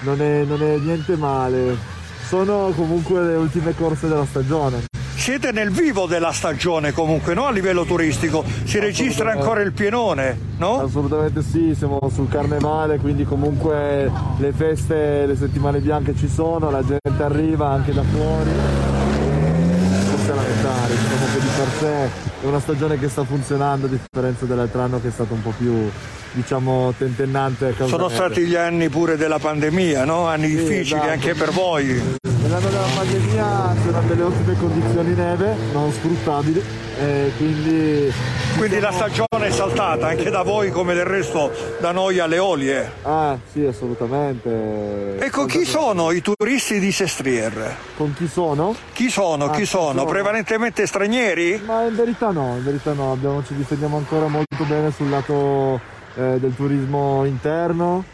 non 0.00 0.20
è, 0.20 0.44
non 0.44 0.62
è 0.62 0.76
niente 0.78 1.16
male. 1.16 1.76
Sono 2.26 2.72
comunque 2.74 3.22
le 3.22 3.36
ultime 3.36 3.74
corse 3.74 4.08
della 4.08 4.26
stagione. 4.26 4.84
Siete 5.24 5.52
nel 5.52 5.70
vivo 5.70 6.04
della 6.04 6.32
stagione 6.32 6.92
comunque, 6.92 7.32
no? 7.32 7.46
A 7.46 7.50
livello 7.50 7.84
turistico. 7.84 8.44
Si 8.64 8.78
registra 8.78 9.30
ancora 9.30 9.62
il 9.62 9.72
pienone, 9.72 10.38
no? 10.58 10.82
Assolutamente 10.82 11.42
sì, 11.42 11.74
siamo 11.74 11.98
sul 12.12 12.28
carnevale, 12.28 12.98
quindi 12.98 13.24
comunque 13.24 14.12
le 14.36 14.52
feste, 14.52 15.24
le 15.24 15.34
settimane 15.34 15.78
bianche 15.78 16.14
ci 16.14 16.28
sono, 16.28 16.70
la 16.70 16.82
gente 16.84 17.22
arriva 17.22 17.70
anche 17.70 17.94
da 17.94 18.02
fuori. 18.02 18.50
diciamo 20.20 20.42
che 21.32 21.40
di 21.40 21.48
per 21.56 21.68
sé 21.78 22.10
è 22.42 22.46
una 22.46 22.60
stagione 22.60 22.98
che 22.98 23.08
sta 23.08 23.24
funzionando 23.24 23.86
a 23.86 23.88
differenza 23.88 24.44
dell'altro 24.44 24.82
anno 24.82 25.00
che 25.00 25.08
è 25.08 25.10
stato 25.10 25.32
un 25.32 25.40
po' 25.40 25.54
più 25.56 25.90
diciamo 26.32 26.92
tentennante 26.98 27.74
Sono 27.86 28.10
stati 28.10 28.42
gli 28.42 28.56
anni 28.56 28.90
pure 28.90 29.16
della 29.16 29.38
pandemia, 29.38 30.04
no? 30.04 30.26
Anni 30.26 30.48
Sì, 30.48 30.56
difficili 30.56 30.98
esatto. 30.98 31.08
anche 31.08 31.32
per 31.32 31.50
voi. 31.50 32.18
Nell'anno 32.54 32.70
della 32.70 32.94
pandemia 32.94 33.74
c'erano 33.82 34.06
delle 34.06 34.22
ottime 34.22 34.56
condizioni 34.56 35.14
neve, 35.14 35.56
non 35.72 35.90
sfruttabili, 35.90 36.62
e 37.00 37.32
quindi... 37.36 38.12
Quindi 38.56 38.78
la 38.78 38.92
stagione 38.92 39.46
è 39.46 39.50
saltata 39.50 40.06
anche 40.06 40.30
da 40.30 40.42
voi 40.42 40.70
come 40.70 40.94
del 40.94 41.04
resto 41.04 41.50
da 41.80 41.90
noi 41.90 42.20
alle 42.20 42.38
olie. 42.38 42.92
Ah, 43.02 43.36
sì, 43.50 43.64
assolutamente. 43.64 45.18
Ecco, 45.18 45.46
chi 45.46 45.64
sono 45.64 46.12
i 46.12 46.22
turisti 46.22 46.78
di 46.78 46.92
Sestriere? 46.92 47.74
Con 47.96 48.14
chi 48.14 48.28
sono? 48.28 48.76
Chi 48.92 49.10
sono? 49.10 49.46
Ah, 49.46 49.50
chi 49.50 49.62
chi 49.62 49.66
sono? 49.66 49.98
sono? 49.98 50.04
Prevalentemente 50.04 50.86
stranieri? 50.86 51.60
Ma 51.66 51.82
in 51.82 51.96
verità 51.96 52.30
no, 52.30 52.54
in 52.56 52.62
verità 52.62 52.92
no, 52.92 53.10
abbiamo, 53.10 53.42
ci 53.44 53.56
difendiamo 53.56 53.96
ancora 53.96 54.28
molto 54.28 54.62
bene 54.62 54.92
sul 54.92 55.10
lato 55.10 55.80
eh, 56.14 56.38
del 56.38 56.54
turismo 56.54 57.24
interno, 57.24 58.04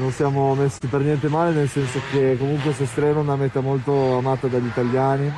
non 0.00 0.10
siamo 0.12 0.54
messi 0.54 0.86
per 0.88 1.02
niente 1.02 1.28
male 1.28 1.52
nel 1.52 1.68
senso 1.68 2.00
che 2.10 2.34
comunque 2.38 2.72
Sestriere 2.72 3.18
è 3.18 3.22
una 3.22 3.36
meta 3.36 3.60
molto 3.60 4.16
amata 4.16 4.46
dagli 4.46 4.66
italiani, 4.66 5.30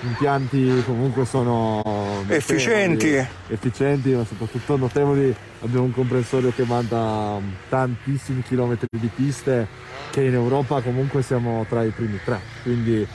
gli 0.00 0.06
impianti 0.06 0.82
comunque 0.86 1.26
sono 1.26 1.82
Efficienti. 2.26 3.22
efficienti 3.48 4.12
ma 4.12 4.24
soprattutto 4.24 4.78
notevoli, 4.78 5.34
abbiamo 5.60 5.84
un 5.84 5.92
comprensorio 5.92 6.50
che 6.56 6.64
manda 6.64 7.38
tantissimi 7.68 8.42
chilometri 8.42 8.86
di 8.90 9.10
piste 9.14 9.68
che 10.10 10.22
in 10.22 10.32
Europa 10.32 10.80
comunque 10.80 11.20
siamo 11.20 11.66
tra 11.68 11.84
i 11.84 11.90
primi 11.90 12.18
tre, 12.24 12.40
quindi 12.62 13.06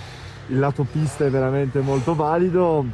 il 0.48 0.60
lato 0.60 0.86
pista 0.90 1.26
è 1.26 1.30
veramente 1.32 1.80
molto 1.80 2.14
valido. 2.14 2.86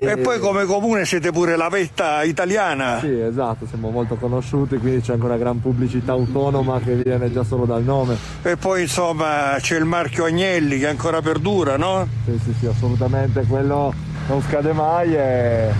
E 0.00 0.16
poi 0.16 0.38
come 0.38 0.64
comune 0.64 1.04
siete 1.04 1.30
pure 1.32 1.56
la 1.56 1.68
vetta 1.68 2.22
italiana. 2.22 2.98
Sì, 3.00 3.20
esatto, 3.20 3.66
siamo 3.66 3.90
molto 3.90 4.14
conosciuti, 4.16 4.78
quindi 4.78 5.02
c'è 5.02 5.12
anche 5.12 5.24
una 5.26 5.36
gran 5.36 5.60
pubblicità 5.60 6.12
autonoma 6.12 6.80
che 6.80 6.94
viene 6.94 7.30
già 7.30 7.44
solo 7.44 7.64
dal 7.64 7.82
nome. 7.82 8.16
E 8.42 8.56
poi 8.56 8.82
insomma 8.82 9.56
c'è 9.58 9.76
il 9.76 9.84
marchio 9.84 10.24
Agnelli 10.24 10.78
che 10.78 10.88
ancora 10.88 11.20
perdura, 11.20 11.76
no? 11.76 12.08
Sì, 12.24 12.40
sì, 12.42 12.54
sì, 12.58 12.66
assolutamente, 12.66 13.44
quello 13.46 13.92
non 14.28 14.42
scade 14.42 14.72
mai 14.72 15.14
e 15.14 15.70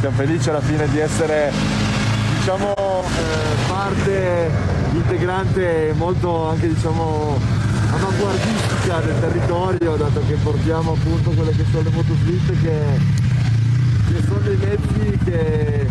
siamo 0.00 0.16
felici 0.16 0.48
alla 0.48 0.60
fine 0.60 0.88
di 0.88 0.98
essere, 0.98 1.52
diciamo, 2.38 2.72
eh, 2.72 3.68
parte 3.68 4.50
integrante 4.92 5.92
molto 5.96 6.48
anche, 6.48 6.68
diciamo, 6.68 7.38
avanguardistica 7.92 9.00
del 9.00 9.20
territorio, 9.20 9.96
dato 9.96 10.22
che 10.26 10.34
portiamo 10.42 10.92
appunto 10.92 11.30
quelle 11.30 11.50
che 11.50 11.64
sono 11.70 11.82
le 11.82 11.90
motoslitte 11.90 12.56
che, 12.62 12.78
che 14.12 14.22
sono 14.26 14.40
dei 14.40 14.56
mezzi 14.56 15.18
che 15.24 15.86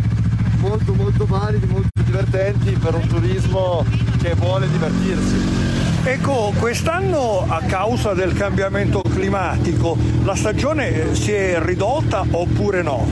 molto 0.59 0.93
molto 0.93 1.25
validi, 1.25 1.65
molto 1.67 1.87
divertenti 2.03 2.71
per 2.71 2.93
un 2.95 3.07
turismo 3.07 3.85
che 4.21 4.33
vuole 4.35 4.69
divertirsi. 4.69 5.77
Ecco, 6.03 6.53
quest'anno 6.57 7.45
a 7.47 7.61
causa 7.61 8.13
del 8.13 8.33
cambiamento 8.33 9.01
climatico 9.01 9.97
la 10.23 10.35
stagione 10.35 11.13
si 11.13 11.31
è 11.31 11.59
ridotta 11.61 12.25
oppure 12.29 12.81
no? 12.81 13.05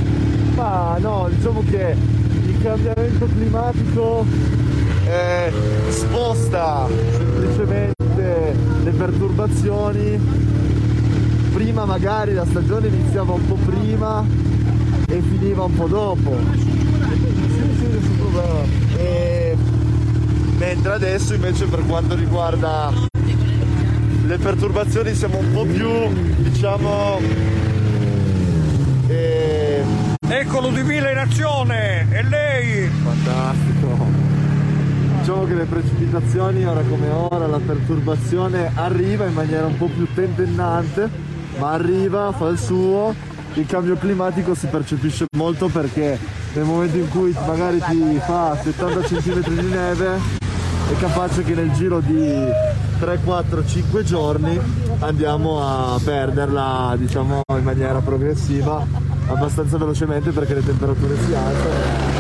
Ma 0.56 0.98
no, 1.00 1.30
diciamo 1.30 1.64
che 1.70 1.96
il 2.46 2.62
cambiamento 2.62 3.26
climatico 3.26 4.26
eh, 5.06 5.52
sposta 5.90 6.88
semplicemente 6.88 8.56
le 8.84 8.92
perturbazioni. 8.92 10.20
Prima 11.54 11.86
magari 11.86 12.34
la 12.34 12.46
stagione 12.46 12.88
iniziava 12.88 13.34
un 13.34 13.48
po' 13.48 13.58
prima 13.66 14.24
e 15.08 15.22
finiva 15.22 15.64
un 15.64 15.74
po' 15.74 15.88
dopo. 15.88 16.38
E 18.98 19.56
mentre 20.58 20.94
adesso 20.94 21.34
invece 21.34 21.66
per 21.66 21.86
quanto 21.86 22.16
riguarda 22.16 22.92
le 24.26 24.38
perturbazioni 24.38 25.14
siamo 25.16 25.38
un 25.38 25.52
po' 25.54 25.64
più, 25.64 25.90
diciamo, 26.44 27.20
eh, 29.08 29.84
Ecco 30.30 30.60
Ludmilla 30.60 31.12
in 31.12 31.18
azione! 31.20 32.06
E 32.12 32.22
lei? 32.24 32.90
Fantastico. 32.90 33.98
Diciamo 35.20 35.46
che 35.46 35.54
le 35.54 35.64
precipitazioni 35.64 36.66
ora 36.66 36.82
come 36.82 37.10
ora, 37.10 37.48
la 37.48 37.60
perturbazione 37.60 38.72
arriva 38.76 39.26
in 39.26 39.34
maniera 39.34 39.68
un 39.68 39.78
po' 39.78 39.88
più 39.88 40.06
tentennante, 40.14 41.10
ma 41.60 41.72
arriva, 41.72 42.34
fa 42.34 42.50
il 42.50 42.58
suo. 42.60 43.16
Il 43.58 43.66
cambio 43.66 43.98
climatico 43.98 44.54
si 44.54 44.68
percepisce 44.68 45.26
molto 45.36 45.68
perché 45.68 46.18
nel 46.54 46.64
momento 46.64 46.98
in 46.98 47.10
cui 47.10 47.36
magari 47.48 47.80
ti 47.80 48.20
fa 48.24 48.56
70 48.56 49.00
cm 49.00 49.42
di 49.42 49.68
neve 49.68 50.20
è 50.92 51.00
capace 51.00 51.44
che 51.44 51.56
nel 51.56 51.72
giro 51.72 52.00
di 52.00 52.46
3, 53.00 53.20
4, 53.24 53.66
5 53.66 54.04
giorni 54.04 54.60
andiamo 55.00 55.60
a 55.60 56.00
perderla 56.04 56.94
diciamo 57.00 57.42
in 57.58 57.64
maniera 57.64 58.00
progressiva 58.00 58.86
abbastanza 59.26 59.78
velocemente 59.80 60.30
perché 60.30 60.54
le 60.54 60.64
temperature 60.64 61.16
si 61.18 61.34
alzano 61.34 62.17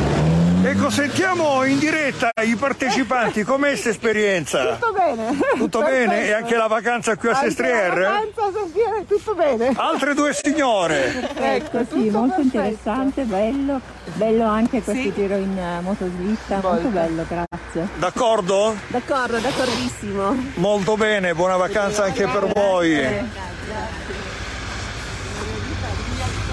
Ecco, 0.79 0.91
sentiamo 0.91 1.63
in 1.63 1.79
diretta 1.79 2.29
i 2.43 2.55
partecipanti, 2.55 3.41
com'è 3.41 3.69
questa 3.69 3.89
esperienza? 3.89 4.75
Tutto 4.75 4.93
bene. 4.93 5.35
Tutto 5.57 5.79
bene? 5.79 6.27
E 6.27 6.33
anche 6.33 6.55
la 6.55 6.67
vacanza 6.67 7.15
qui 7.15 7.29
a 7.29 7.31
Anche 7.31 7.47
Sestriere? 7.47 7.99
la 8.01 8.09
vacanza 8.09 8.43
a 8.43 8.51
Sestriere, 8.51 9.05
tutto 9.07 9.33
bene. 9.33 9.73
Altre 9.75 10.13
due 10.13 10.33
signore! 10.35 11.31
Ecco, 11.35 11.79
Sì, 11.91 12.11
molto 12.11 12.41
interessante, 12.41 13.23
bello, 13.23 13.81
bello 14.13 14.45
anche 14.45 14.83
questo 14.83 15.11
giro 15.15 15.35
in 15.37 15.57
eh, 15.57 15.81
motoslitta, 15.81 16.59
molto 16.61 16.87
bello, 16.89 17.25
grazie. 17.27 17.87
D'accordo? 17.95 18.75
D'accordo, 18.89 19.39
d'accordissimo. 19.39 20.35
Molto 20.57 20.95
bene, 20.95 21.33
buona 21.33 21.57
vacanza 21.57 22.03
anche 22.03 22.27
per 22.27 22.51
voi. 22.53 23.03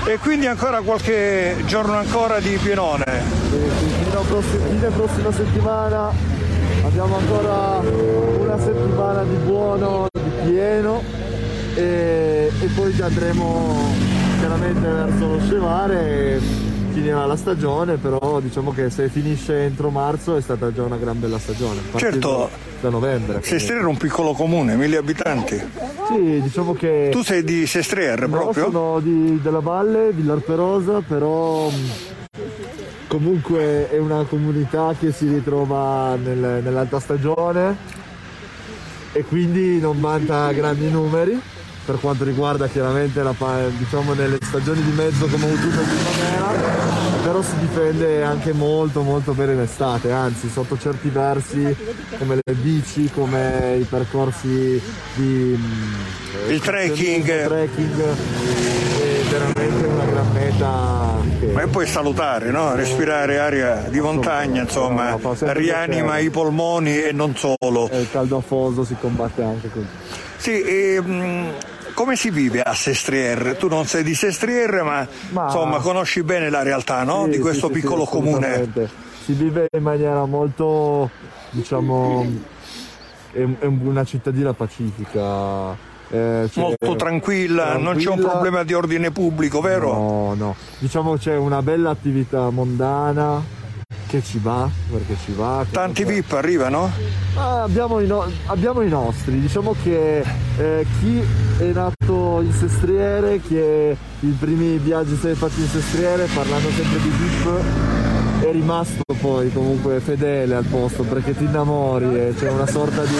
E 0.06 0.18
quindi 0.18 0.46
ancora 0.46 0.82
qualche 0.82 1.56
giorno 1.64 1.94
ancora 1.94 2.38
di 2.38 2.58
pienone. 2.62 3.04
fino 3.06 4.86
a 4.86 4.90
prossima, 4.90 5.32
settimana 5.32 6.12
abbiamo 6.84 7.16
ancora 7.16 7.78
una 7.78 8.58
settimana 8.58 9.22
di 9.24 9.34
buono, 9.36 10.06
di 10.12 10.50
pieno 10.50 11.02
e, 11.74 12.52
e 12.60 12.66
poi 12.74 12.94
andremo 13.00 13.94
chiaramente 14.38 14.86
verso 14.86 15.26
lo 15.26 15.40
scevare 15.40 16.34
e 16.34 16.40
finirà 16.94 17.26
la 17.26 17.36
stagione, 17.36 17.96
però 17.96 18.38
diciamo 18.40 18.72
che 18.72 18.88
se 18.88 19.08
finisce 19.08 19.64
entro 19.64 19.90
marzo 19.90 20.36
è 20.36 20.40
stata 20.40 20.72
già 20.72 20.82
una 20.84 20.96
gran 20.96 21.18
bella 21.18 21.38
stagione. 21.38 21.80
Certo. 21.96 22.48
Da 22.80 22.88
novembre. 22.88 23.40
Sestriere 23.42 23.82
è 23.82 23.86
un 23.86 23.96
piccolo 23.96 24.32
comune, 24.32 24.76
mille 24.76 24.96
abitanti. 24.98 25.60
Sì, 26.08 26.40
diciamo 26.42 26.74
che... 26.74 27.08
Tu 27.10 27.22
sei 27.22 27.42
di 27.42 27.66
Sestriere 27.66 28.26
No, 28.26 28.36
proprio? 28.38 28.64
sono 28.70 29.00
di- 29.00 29.40
della 29.42 29.60
Valle, 29.60 30.12
Villarperosa, 30.12 31.00
però 31.00 31.68
mh, 31.68 31.72
comunque 33.08 33.88
è 33.90 33.98
una 33.98 34.24
comunità 34.28 34.94
che 34.98 35.12
si 35.12 35.26
ritrova 35.28 36.14
nel- 36.22 36.60
nell'alta 36.62 37.00
stagione 37.00 37.76
e 39.12 39.24
quindi 39.24 39.80
non 39.80 40.00
vanta 40.00 40.52
grandi 40.52 40.88
numeri 40.90 41.40
per 41.84 41.98
quanto 42.00 42.24
riguarda 42.24 42.66
chiaramente 42.68 43.22
la, 43.22 43.34
diciamo 43.76 44.14
nelle 44.14 44.38
stagioni 44.42 44.82
di 44.82 44.92
mezzo 44.92 45.26
come 45.26 45.44
autunno 45.48 45.80
e 45.80 45.84
primavera 45.84 46.82
però 47.24 47.40
si 47.42 47.56
difende 47.58 48.22
anche 48.22 48.52
molto 48.52 49.00
molto 49.02 49.32
bene 49.32 49.54
l'estate, 49.54 50.12
anzi 50.12 50.50
sotto 50.50 50.76
certi 50.78 51.08
versi 51.08 51.74
come 52.18 52.38
le 52.42 52.52
bici, 52.52 53.10
come 53.14 53.76
i 53.80 53.84
percorsi 53.84 54.80
di 55.14 55.58
mm, 55.58 56.50
Il 56.50 56.60
trekking. 56.60 57.46
trekking 57.46 58.00
è 58.02 59.22
veramente 59.30 59.86
una 59.86 60.04
gran 60.04 60.32
meta 60.32 61.16
che 61.40 61.46
Ma 61.46 61.66
puoi 61.66 61.86
salutare, 61.86 62.50
no? 62.50 62.74
Respirare 62.74 63.38
aria 63.38 63.86
di 63.88 64.00
montagna, 64.00 64.60
insomma, 64.62 65.12
No, 65.12 65.34
rianima 65.40 66.18
i 66.18 66.28
polmoni 66.28 67.00
e 67.04 67.12
non 67.12 67.34
solo. 67.36 67.88
il 67.90 68.08
caldo 68.10 68.36
afoso 68.36 68.84
si 68.84 68.96
combatte 69.00 69.42
anche 69.42 69.70
così. 69.70 69.86
Sì, 70.36 70.60
e, 70.60 71.00
mm, 71.02 71.48
come 71.94 72.16
si 72.16 72.30
vive 72.30 72.60
a 72.60 72.74
Sestriere? 72.74 73.56
Tu 73.56 73.68
non 73.68 73.86
sei 73.86 74.02
di 74.02 74.14
Sestriere, 74.14 74.82
ma, 74.82 75.06
Ma- 75.30 75.44
insomma 75.46 75.78
conosci 75.78 76.22
bene 76.22 76.50
la 76.50 76.62
realtà 76.62 77.02
no? 77.04 77.22
Sì, 77.24 77.28
di 77.30 77.34
sì, 77.36 77.40
questo 77.40 77.66
sì, 77.68 77.74
sì, 77.74 77.80
piccolo 77.80 78.04
comune. 78.04 78.46
assolutamente. 78.52 78.90
Si 79.24 79.32
vive 79.32 79.68
in 79.74 79.82
maniera 79.82 80.24
molto, 80.26 81.08
diciamo, 81.50 82.26
è, 83.32 83.38
è 83.60 83.64
una 83.64 84.04
cittadina 84.04 84.52
pacifica. 84.52 85.72
eh, 86.10 86.50
Molto 86.56 86.96
tranquilla, 86.96 87.76
non 87.78 87.94
c'è 87.96 87.98
un 87.98 88.02
tranquilla. 88.02 88.28
problema 88.30 88.62
di 88.64 88.74
ordine 88.74 89.10
pubblico, 89.10 89.60
vero? 89.62 89.92
No, 89.94 90.34
no. 90.34 90.56
Diciamo 90.78 91.16
c'è 91.16 91.36
una 91.36 91.62
bella 91.62 91.90
attività 91.90 92.50
mondana 92.50 93.42
che 94.14 94.22
ci 94.22 94.38
va, 94.38 94.68
perché 94.90 95.16
ci 95.24 95.32
va. 95.32 95.64
Tanti 95.68 96.02
comunque- 96.04 96.22
VIP 96.22 96.32
arrivano? 96.34 96.90
Ah, 97.34 97.62
abbiamo, 97.64 97.98
i 97.98 98.06
no- 98.06 98.30
abbiamo 98.46 98.82
i 98.82 98.88
nostri, 98.88 99.40
diciamo 99.40 99.74
che 99.82 100.22
eh, 100.56 100.86
chi 101.00 101.20
è 101.58 101.72
nato 101.72 102.40
in 102.40 102.52
Sestriere, 102.52 103.40
che 103.40 103.96
i 104.20 104.36
primi 104.38 104.78
viaggi 104.78 105.16
si 105.16 105.28
è 105.28 105.34
fatti 105.34 105.60
in 105.60 105.66
Sestriere, 105.68 106.28
parlando 106.32 106.68
sempre 106.70 107.00
di 107.00 107.08
VIP, 107.08 108.44
è 108.46 108.52
rimasto 108.52 109.02
poi 109.20 109.52
comunque 109.52 109.98
fedele 109.98 110.54
al 110.54 110.64
posto 110.64 111.02
perché 111.02 111.36
ti 111.36 111.44
innamori 111.44 112.14
e 112.14 112.34
c'è 112.38 112.50
una 112.50 112.66
sorta 112.66 113.02
di... 113.02 113.14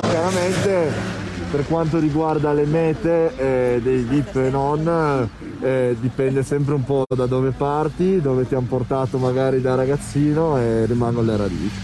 Chiaramente 0.00 1.13
per 1.54 1.66
quanto 1.68 2.00
riguarda 2.00 2.52
le 2.52 2.64
mete 2.64 3.32
eh, 3.36 3.80
dei 3.80 4.02
VIP 4.02 4.34
e 4.34 4.50
non, 4.50 5.28
eh, 5.60 5.96
dipende 6.00 6.42
sempre 6.42 6.74
un 6.74 6.82
po' 6.82 7.04
da 7.14 7.26
dove 7.26 7.52
parti, 7.52 8.20
dove 8.20 8.48
ti 8.48 8.56
hanno 8.56 8.66
portato 8.68 9.18
magari 9.18 9.60
da 9.60 9.76
ragazzino 9.76 10.58
e 10.58 10.84
rimangono 10.84 11.30
le 11.30 11.36
radici. 11.36 11.76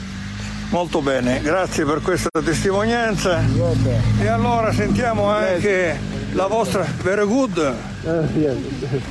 Molto 0.70 1.00
bene, 1.02 1.40
grazie 1.40 1.84
per 1.84 2.00
questa 2.02 2.30
testimonianza. 2.44 3.40
E 4.20 4.26
allora 4.26 4.72
sentiamo 4.72 5.26
anche 5.26 6.19
la 6.32 6.46
vostra 6.46 6.86
very 7.02 7.24
good. 7.24 7.74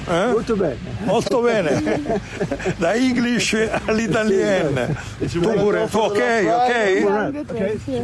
Eh? 0.07 0.25
Molto 0.31 0.55
bene. 0.55 0.77
Molto 1.03 1.41
bene. 1.41 2.27
Da 2.77 2.93
English 2.93 3.55
all'italiano. 3.85 4.95
Tu 5.17 5.39
pure, 5.39 5.87
ok, 5.91 6.21
ok? 6.45 7.05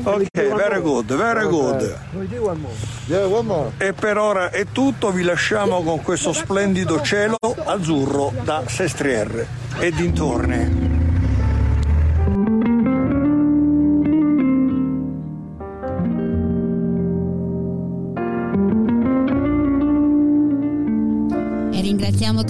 Ok, 0.04 0.54
very 0.56 0.82
good, 0.82 1.16
very 1.16 1.46
good. 1.48 1.98
E 3.78 3.94
per 3.94 4.18
ora 4.18 4.50
è 4.50 4.66
tutto, 4.72 5.12
vi 5.12 5.24
lasciamo 5.24 5.82
con 5.82 6.02
questo 6.02 6.34
splendido 6.34 7.02
cielo 7.02 7.38
azzurro 7.66 8.32
da 8.44 8.64
Sestriere 8.68 9.48
e 9.80 9.92
dintorni. 9.92 11.05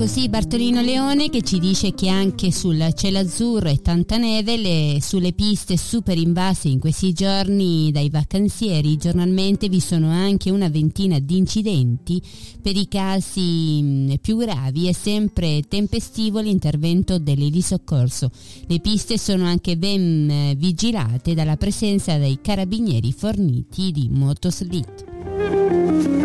Così 0.05 0.29
Bartolino 0.29 0.81
Leone 0.81 1.31
che 1.31 1.41
ci 1.41 1.57
dice 1.57 1.95
che 1.95 2.09
anche 2.09 2.51
sul 2.51 2.93
cielo 2.93 3.17
azzurro 3.17 3.69
e 3.69 3.81
tanta 3.81 4.17
neve, 4.17 4.55
le- 4.55 4.99
sulle 5.01 5.33
piste 5.33 5.77
super 5.77 6.15
invase 6.15 6.67
in 6.67 6.77
questi 6.77 7.11
giorni 7.11 7.89
dai 7.91 8.11
vacanzieri, 8.11 8.97
giornalmente 8.97 9.67
vi 9.67 9.79
sono 9.79 10.11
anche 10.11 10.51
una 10.51 10.69
ventina 10.69 11.17
di 11.17 11.37
incidenti. 11.37 12.21
Per 12.61 12.77
i 12.77 12.87
casi 12.87 13.81
mh, 13.81 14.17
più 14.21 14.37
gravi 14.37 14.87
è 14.87 14.91
sempre 14.91 15.63
tempestivo 15.67 16.39
l'intervento 16.39 17.17
delle 17.17 17.49
soccorso. 17.63 18.29
Le 18.67 18.79
piste 18.79 19.17
sono 19.17 19.45
anche 19.45 19.75
ben 19.75 20.29
eh, 20.29 20.55
vigilate 20.55 21.33
dalla 21.33 21.57
presenza 21.57 22.15
dei 22.19 22.37
carabinieri 22.43 23.11
forniti 23.11 23.91
di 23.91 24.07
motoslit. 24.11 26.24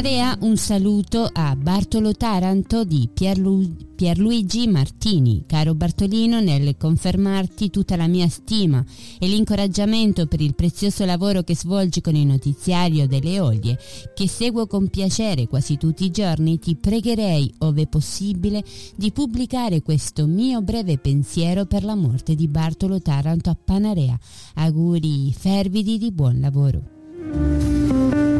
Panarea 0.00 0.34
un 0.40 0.56
saluto 0.56 1.28
a 1.30 1.54
Bartolo 1.54 2.14
Taranto 2.14 2.84
di 2.84 3.06
Pierlu- 3.12 3.94
Pierluigi 3.94 4.66
Martini. 4.66 5.44
Caro 5.46 5.74
Bartolino, 5.74 6.40
nel 6.40 6.78
confermarti 6.78 7.68
tutta 7.68 7.96
la 7.96 8.06
mia 8.06 8.26
stima 8.26 8.82
e 9.18 9.26
l'incoraggiamento 9.26 10.24
per 10.24 10.40
il 10.40 10.54
prezioso 10.54 11.04
lavoro 11.04 11.42
che 11.42 11.54
svolgi 11.54 12.00
con 12.00 12.14
il 12.14 12.26
notiziario 12.26 13.06
delle 13.06 13.40
Olie, 13.40 13.78
che 14.14 14.26
seguo 14.26 14.66
con 14.66 14.88
piacere 14.88 15.46
quasi 15.46 15.76
tutti 15.76 16.06
i 16.06 16.10
giorni, 16.10 16.58
ti 16.58 16.76
pregherei, 16.76 17.52
ove 17.58 17.86
possibile, 17.86 18.64
di 18.96 19.12
pubblicare 19.12 19.82
questo 19.82 20.24
mio 20.24 20.62
breve 20.62 20.96
pensiero 20.96 21.66
per 21.66 21.84
la 21.84 21.94
morte 21.94 22.34
di 22.34 22.48
Bartolo 22.48 23.02
Taranto 23.02 23.50
a 23.50 23.56
Panarea. 23.62 24.18
Auguri 24.54 25.30
fervidi 25.36 25.98
di 25.98 26.10
buon 26.10 26.40
lavoro. 26.40 28.39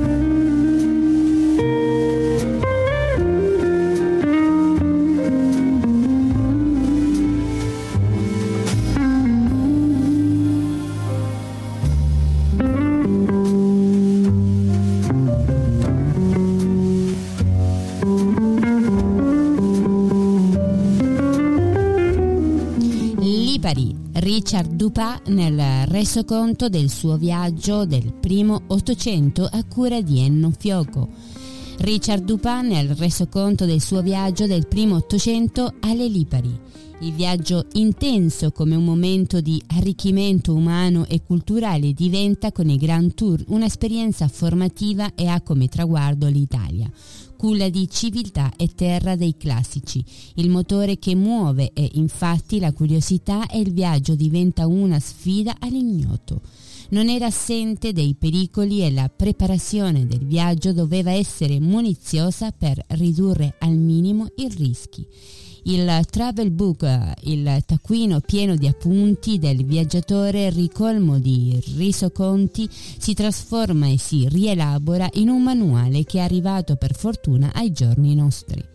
Richard 24.50 24.74
Dupin 24.74 25.20
nel 25.26 25.86
resoconto 25.86 26.68
del 26.68 26.90
suo 26.90 27.16
viaggio 27.16 27.84
del 27.84 28.12
primo 28.12 28.62
Ottocento 28.66 29.48
a 29.48 29.62
cura 29.62 30.00
di 30.00 30.18
Enno 30.18 30.50
Fioco. 30.58 31.08
Richard 31.78 32.24
Dupin 32.24 32.66
nel 32.66 32.96
resoconto 32.96 33.64
del 33.64 33.80
suo 33.80 34.02
viaggio 34.02 34.48
del 34.48 34.66
primo 34.66 34.96
Ottocento 34.96 35.74
alle 35.78 36.08
Lipari. 36.08 36.58
Il 36.98 37.12
viaggio 37.12 37.66
intenso 37.74 38.50
come 38.50 38.74
un 38.74 38.82
momento 38.82 39.40
di 39.40 39.62
arricchimento 39.68 40.52
umano 40.52 41.06
e 41.06 41.22
culturale 41.22 41.92
diventa 41.92 42.50
con 42.50 42.68
i 42.68 42.76
Grand 42.76 43.14
Tour 43.14 43.44
un'esperienza 43.50 44.26
formativa 44.26 45.14
e 45.14 45.28
ha 45.28 45.40
come 45.42 45.68
traguardo 45.68 46.26
l'Italia 46.26 46.90
culla 47.40 47.70
di 47.70 47.88
civiltà 47.88 48.52
e 48.54 48.74
terra 48.74 49.16
dei 49.16 49.34
classici. 49.38 50.04
Il 50.34 50.50
motore 50.50 50.98
che 50.98 51.14
muove 51.14 51.70
è 51.72 51.88
infatti 51.94 52.60
la 52.60 52.70
curiosità 52.70 53.46
e 53.46 53.60
il 53.60 53.72
viaggio 53.72 54.14
diventa 54.14 54.66
una 54.66 55.00
sfida 55.00 55.54
all'ignoto. 55.58 56.42
Non 56.90 57.08
era 57.08 57.24
assente 57.24 57.94
dei 57.94 58.14
pericoli 58.14 58.82
e 58.84 58.92
la 58.92 59.08
preparazione 59.08 60.06
del 60.06 60.26
viaggio 60.26 60.74
doveva 60.74 61.12
essere 61.12 61.58
muniziosa 61.60 62.52
per 62.52 62.84
ridurre 62.88 63.54
al 63.60 63.74
minimo 63.74 64.26
i 64.36 64.46
rischi. 64.50 65.06
Il 65.64 66.04
travel 66.10 66.50
book, 66.50 67.12
il 67.22 67.62
taccuino 67.66 68.20
pieno 68.20 68.56
di 68.56 68.66
appunti 68.66 69.38
del 69.38 69.64
viaggiatore 69.64 70.50
ricolmo 70.50 71.18
di 71.18 71.60
risoconti, 71.76 72.68
si 72.70 73.14
trasforma 73.14 73.86
e 73.86 73.98
si 73.98 74.26
rielabora 74.28 75.08
in 75.14 75.28
un 75.28 75.42
manuale 75.42 76.04
che 76.04 76.18
è 76.18 76.22
arrivato 76.22 76.76
per 76.76 76.94
fortuna 76.94 77.52
ai 77.52 77.72
giorni 77.72 78.14
nostri. 78.14 78.69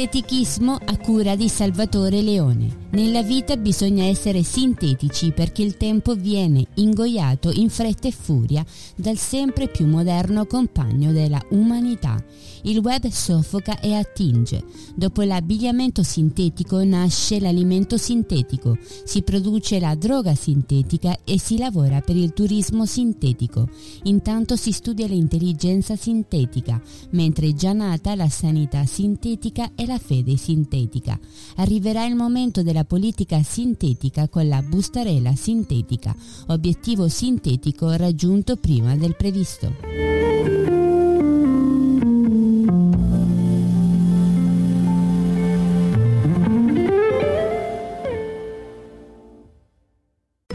Sintetichismo 0.00 0.78
a 0.82 0.96
cura 0.96 1.36
di 1.36 1.50
Salvatore 1.50 2.22
Leone. 2.22 2.88
Nella 2.92 3.22
vita 3.22 3.56
bisogna 3.56 4.04
essere 4.04 4.42
sintetici 4.42 5.30
perché 5.30 5.62
il 5.62 5.76
tempo 5.76 6.16
viene 6.16 6.66
ingoiato 6.74 7.52
in 7.52 7.70
fretta 7.70 8.08
e 8.08 8.10
furia 8.10 8.64
dal 8.96 9.16
sempre 9.16 9.68
più 9.68 9.86
moderno 9.86 10.44
compagno 10.44 11.12
della 11.12 11.40
umanità. 11.50 12.20
Il 12.62 12.78
web 12.78 13.06
soffoca 13.06 13.78
e 13.78 13.94
attinge. 13.94 14.64
Dopo 14.94 15.22
l'abbigliamento 15.22 16.02
sintetico 16.02 16.82
nasce 16.82 17.38
l'alimento 17.38 17.96
sintetico, 17.96 18.76
si 19.04 19.22
produce 19.22 19.78
la 19.78 19.94
droga 19.94 20.34
sintetica 20.34 21.16
e 21.24 21.38
si 21.38 21.56
lavora 21.58 22.00
per 22.00 22.16
il 22.16 22.32
turismo 22.32 22.84
sintetico. 22.84 23.68
Intanto 24.04 24.56
si 24.56 24.72
studia 24.72 25.06
l'intelligenza 25.06 25.96
sintetica, 25.96 26.78
mentre 27.10 27.48
è 27.48 27.52
già 27.54 27.72
nata 27.72 28.14
la 28.14 28.28
sanità 28.28 28.84
sintetica 28.84 29.70
e 29.74 29.86
la 29.86 29.98
fede 29.98 30.36
sintetica. 30.36 31.18
Arriverà 31.56 32.04
il 32.04 32.14
momento 32.14 32.62
della 32.62 32.79
politica 32.84 33.42
sintetica 33.42 34.28
con 34.28 34.48
la 34.48 34.62
bustarella 34.62 35.34
sintetica, 35.34 36.14
obiettivo 36.48 37.08
sintetico 37.08 37.90
raggiunto 37.96 38.56
prima 38.56 38.96
del 38.96 39.16
previsto. 39.16 39.72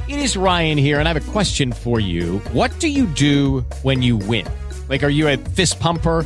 It 0.07 0.19
is 0.19 0.37
Ryan 0.37 0.77
here, 0.77 0.99
and 0.99 1.07
I 1.07 1.13
have 1.13 1.17
a 1.17 1.31
question 1.31 1.71
for 1.71 1.99
you. 1.99 2.39
What 2.53 2.71
do 2.79 2.87
you 2.87 3.05
do 3.07 3.63
when 3.83 4.01
you 4.01 4.17
win? 4.17 4.45
Like, 4.87 5.03
are 5.03 5.09
you 5.09 5.27
a 5.27 5.37
fist 5.37 5.79
pumper? 5.79 6.25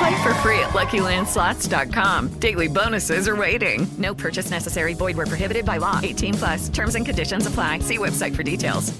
Play 0.00 0.22
for 0.22 0.32
free 0.40 0.58
at 0.60 0.70
LuckyLandSlots.com. 0.70 2.40
Daily 2.40 2.68
bonuses 2.68 3.28
are 3.28 3.36
waiting. 3.36 3.86
No 3.98 4.14
purchase 4.14 4.50
necessary. 4.50 4.94
Void 4.94 5.16
were 5.16 5.26
prohibited 5.26 5.66
by 5.66 5.76
law. 5.78 6.00
18 6.02 6.34
plus. 6.34 6.68
Terms 6.70 6.94
and 6.94 7.04
conditions 7.04 7.46
apply. 7.46 7.80
See 7.80 7.98
website 7.98 8.34
for 8.34 8.42
details. 8.42 8.94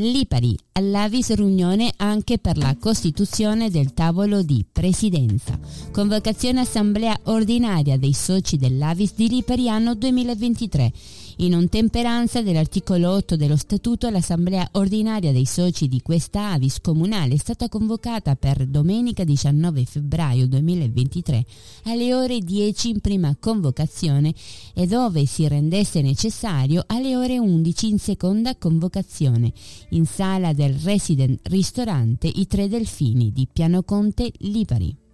Lipari, 0.00 0.56
all'Avis 0.72 1.34
riunione 1.34 1.92
anche 1.96 2.38
per 2.38 2.56
la 2.56 2.76
costituzione 2.78 3.68
del 3.68 3.94
tavolo 3.94 4.42
di 4.42 4.64
presidenza. 4.70 5.58
Convocazione 5.90 6.60
assemblea 6.60 7.18
ordinaria 7.24 7.98
dei 7.98 8.12
soci 8.12 8.56
dell'Avis 8.56 9.14
di 9.14 9.28
Lipari 9.28 9.68
anno 9.68 9.94
2023. 9.94 10.92
In 11.40 11.54
ottemperanza 11.54 12.42
dell'articolo 12.42 13.12
8 13.12 13.36
dello 13.36 13.56
statuto, 13.56 14.10
l'assemblea 14.10 14.68
ordinaria 14.72 15.30
dei 15.30 15.44
soci 15.44 15.86
di 15.86 16.02
questa 16.02 16.50
Avis 16.50 16.80
comunale 16.80 17.34
è 17.34 17.36
stata 17.36 17.68
convocata 17.68 18.34
per 18.34 18.66
domenica 18.66 19.22
19 19.22 19.84
febbraio 19.84 20.48
2023 20.48 21.44
alle 21.84 22.12
ore 22.12 22.40
10 22.40 22.88
in 22.88 23.00
prima 23.00 23.36
convocazione 23.38 24.34
e 24.74 24.86
dove 24.88 25.26
si 25.26 25.46
rendesse 25.46 26.02
necessario 26.02 26.82
alle 26.88 27.14
ore 27.14 27.38
11 27.38 27.88
in 27.88 27.98
seconda 28.00 28.56
convocazione 28.56 29.52
in 29.90 30.06
sala 30.06 30.52
del 30.52 30.74
Resident 30.74 31.38
Ristorante 31.44 32.26
I 32.26 32.48
Tre 32.48 32.66
Delfini 32.66 33.30
di 33.30 33.46
Piano 33.46 33.84
Conte 33.84 34.32
Lipari. 34.38 35.07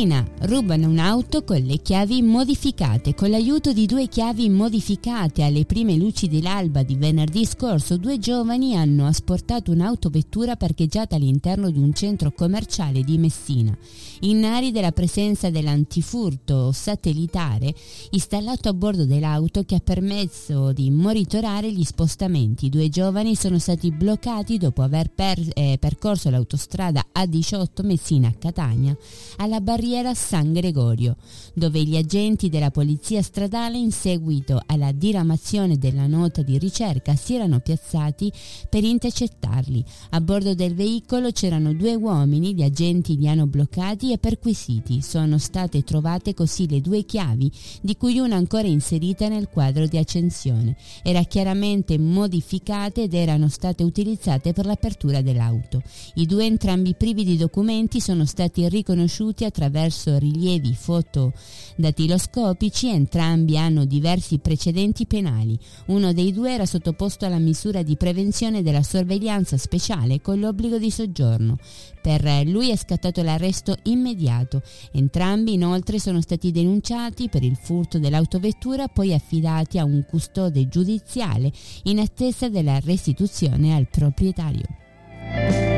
Messina 0.00 0.26
rubano 0.44 0.88
un'auto 0.88 1.44
con 1.44 1.58
le 1.58 1.76
chiavi 1.82 2.22
modificate. 2.22 3.14
Con 3.14 3.28
l'aiuto 3.28 3.74
di 3.74 3.84
due 3.84 4.08
chiavi 4.08 4.48
modificate 4.48 5.42
alle 5.42 5.66
prime 5.66 5.94
luci 5.96 6.26
dell'alba 6.26 6.82
di 6.82 6.94
venerdì 6.94 7.44
scorso, 7.44 7.98
due 7.98 8.18
giovani 8.18 8.74
hanno 8.74 9.06
asportato 9.06 9.72
un'autovettura 9.72 10.56
parcheggiata 10.56 11.16
all'interno 11.16 11.70
di 11.70 11.78
un 11.78 11.92
centro 11.92 12.32
commerciale 12.32 13.02
di 13.02 13.18
Messina. 13.18 13.76
Ignari 14.20 14.70
della 14.70 14.92
presenza 14.92 15.50
dell'antifurto 15.50 16.72
satellitare 16.72 17.74
installato 18.10 18.70
a 18.70 18.74
bordo 18.74 19.04
dell'auto 19.04 19.64
che 19.64 19.74
ha 19.74 19.80
permesso 19.80 20.72
di 20.72 20.90
monitorare 20.90 21.70
gli 21.70 21.84
spostamenti. 21.84 22.66
I 22.66 22.70
due 22.70 22.88
giovani 22.88 23.34
sono 23.34 23.58
stati 23.58 23.90
bloccati 23.90 24.56
dopo 24.56 24.80
aver 24.80 25.10
per- 25.10 25.46
eh, 25.52 25.76
percorso 25.78 26.30
l'autostrada 26.30 27.04
A18 27.14 27.84
Messina-Catania 27.84 28.96
alla 29.36 29.60
barriera 29.60 29.88
San 30.14 30.52
Gregorio, 30.52 31.16
dove 31.52 31.82
gli 31.82 31.96
agenti 31.96 32.48
della 32.48 32.70
polizia 32.70 33.22
stradale 33.22 33.76
in 33.76 33.90
seguito 33.90 34.62
alla 34.66 34.92
diramazione 34.92 35.78
della 35.78 36.06
nota 36.06 36.42
di 36.42 36.58
ricerca 36.58 37.16
si 37.16 37.34
erano 37.34 37.58
piazzati 37.58 38.32
per 38.68 38.84
intercettarli. 38.84 39.84
A 40.10 40.20
bordo 40.20 40.54
del 40.54 40.76
veicolo 40.76 41.32
c'erano 41.32 41.74
due 41.74 41.96
uomini, 41.96 42.54
gli 42.54 42.62
agenti 42.62 43.16
li 43.16 43.26
hanno 43.26 43.48
bloccati 43.48 44.12
e 44.12 44.18
perquisiti. 44.18 45.02
Sono 45.02 45.38
state 45.38 45.82
trovate 45.82 46.34
così 46.34 46.68
le 46.68 46.80
due 46.80 47.04
chiavi, 47.04 47.50
di 47.82 47.96
cui 47.96 48.20
una 48.20 48.36
ancora 48.36 48.68
inserita 48.68 49.26
nel 49.26 49.48
quadro 49.48 49.86
di 49.86 49.98
accensione. 49.98 50.76
Era 51.02 51.24
chiaramente 51.24 51.98
modificate 51.98 53.02
ed 53.02 53.14
erano 53.14 53.48
state 53.48 53.82
utilizzate 53.82 54.52
per 54.52 54.66
l'apertura 54.66 55.20
dell'auto. 55.20 55.82
I 56.14 56.26
due 56.26 56.44
entrambi 56.44 56.94
privi 56.94 57.24
di 57.24 57.36
documenti 57.36 58.00
sono 58.00 58.24
stati 58.24 58.68
riconosciuti 58.68 59.44
attraverso 59.44 59.78
rilievi 59.88 60.74
fotodatiloscopici, 60.74 62.88
entrambi 62.88 63.56
hanno 63.56 63.84
diversi 63.84 64.38
precedenti 64.38 65.06
penali. 65.06 65.58
Uno 65.86 66.12
dei 66.12 66.32
due 66.32 66.52
era 66.52 66.66
sottoposto 66.66 67.24
alla 67.24 67.38
misura 67.38 67.82
di 67.82 67.96
prevenzione 67.96 68.62
della 68.62 68.82
sorveglianza 68.82 69.56
speciale 69.56 70.20
con 70.20 70.40
l'obbligo 70.40 70.78
di 70.78 70.90
soggiorno. 70.90 71.56
Per 72.02 72.46
lui 72.46 72.70
è 72.70 72.76
scattato 72.76 73.22
l'arresto 73.22 73.76
immediato. 73.84 74.62
Entrambi 74.92 75.54
inoltre 75.54 75.98
sono 75.98 76.20
stati 76.20 76.50
denunciati 76.50 77.28
per 77.28 77.42
il 77.42 77.56
furto 77.56 77.98
dell'autovettura 77.98 78.88
poi 78.88 79.14
affidati 79.14 79.78
a 79.78 79.84
un 79.84 80.04
custode 80.08 80.68
giudiziale 80.68 81.52
in 81.84 81.98
attesa 81.98 82.48
della 82.48 82.78
restituzione 82.80 83.74
al 83.74 83.88
proprietario. 83.88 85.69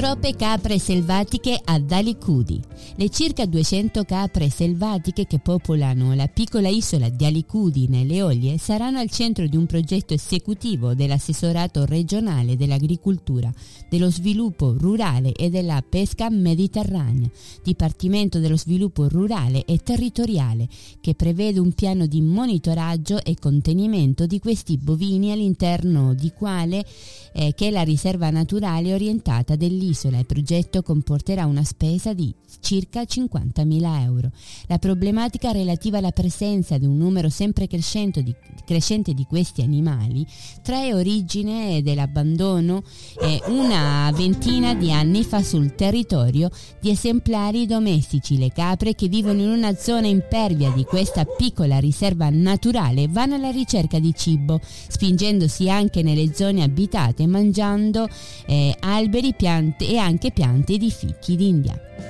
Troppe 0.00 0.34
capre 0.34 0.78
selvatiche 0.78 1.60
a 1.62 1.78
Dalicudi. 1.78 2.58
Le 2.96 3.10
circa 3.10 3.44
200 3.44 4.04
capre 4.04 4.48
selvatiche 4.48 5.26
che 5.26 5.40
popolano 5.40 6.14
la 6.14 6.26
piccola 6.26 6.68
isola 6.68 7.10
di 7.10 7.26
Alicudi 7.26 7.86
nelle 7.86 8.22
Olie 8.22 8.56
saranno 8.56 8.98
al 8.98 9.10
centro 9.10 9.46
di 9.46 9.58
un 9.58 9.66
progetto 9.66 10.14
esecutivo 10.14 10.94
dell'assessorato 10.94 11.84
regionale 11.84 12.56
dell'agricoltura, 12.56 13.52
dello 13.90 14.10
sviluppo 14.10 14.74
rurale 14.74 15.32
e 15.32 15.50
della 15.50 15.84
pesca 15.86 16.30
mediterranea, 16.30 17.28
Dipartimento 17.62 18.38
dello 18.38 18.56
sviluppo 18.56 19.06
rurale 19.06 19.66
e 19.66 19.80
territoriale, 19.82 20.66
che 21.02 21.14
prevede 21.14 21.60
un 21.60 21.74
piano 21.74 22.06
di 22.06 22.22
monitoraggio 22.22 23.22
e 23.22 23.36
contenimento 23.38 24.24
di 24.24 24.38
questi 24.38 24.78
bovini 24.78 25.30
all'interno 25.30 26.14
di 26.14 26.32
quale 26.32 26.86
eh, 27.34 27.52
che 27.54 27.68
è 27.68 27.70
la 27.70 27.82
riserva 27.82 28.30
naturale 28.30 28.94
orientata 28.94 29.56
dell'isola. 29.56 29.88
Il 29.90 30.26
progetto 30.26 30.82
comporterà 30.82 31.46
una 31.46 31.64
spesa 31.64 32.12
di 32.12 32.32
circa 32.60 33.02
50.000 33.02 34.02
euro. 34.02 34.30
La 34.66 34.78
problematica 34.78 35.50
relativa 35.50 35.98
alla 35.98 36.12
presenza 36.12 36.78
di 36.78 36.86
un 36.86 36.96
numero 36.96 37.28
sempre 37.28 37.66
crescente 37.66 38.22
di, 38.22 38.34
crescente 38.64 39.14
di 39.14 39.24
questi 39.24 39.62
animali 39.62 40.24
trae 40.62 40.94
origine 40.94 41.82
dell'abbandono 41.82 42.82
eh, 43.20 43.40
una 43.46 44.12
ventina 44.14 44.74
di 44.74 44.92
anni 44.92 45.24
fa 45.24 45.42
sul 45.42 45.74
territorio 45.74 46.50
di 46.80 46.90
esemplari 46.90 47.66
domestici. 47.66 48.38
Le 48.38 48.52
capre 48.52 48.94
che 48.94 49.08
vivono 49.08 49.40
in 49.42 49.48
una 49.48 49.74
zona 49.74 50.06
impervia 50.06 50.70
di 50.70 50.84
questa 50.84 51.24
piccola 51.24 51.78
riserva 51.78 52.28
naturale 52.30 53.08
vanno 53.08 53.34
alla 53.34 53.50
ricerca 53.50 53.98
di 53.98 54.14
cibo, 54.14 54.60
spingendosi 54.62 55.68
anche 55.68 56.02
nelle 56.02 56.34
zone 56.34 56.62
abitate 56.62 57.26
mangiando 57.26 58.08
eh, 58.46 58.74
alberi, 58.80 59.34
piante 59.34 59.79
e 59.88 59.98
anche 59.98 60.30
piante 60.30 60.76
di 60.76 60.90
fichi 60.90 61.36
d'India. 61.36 62.09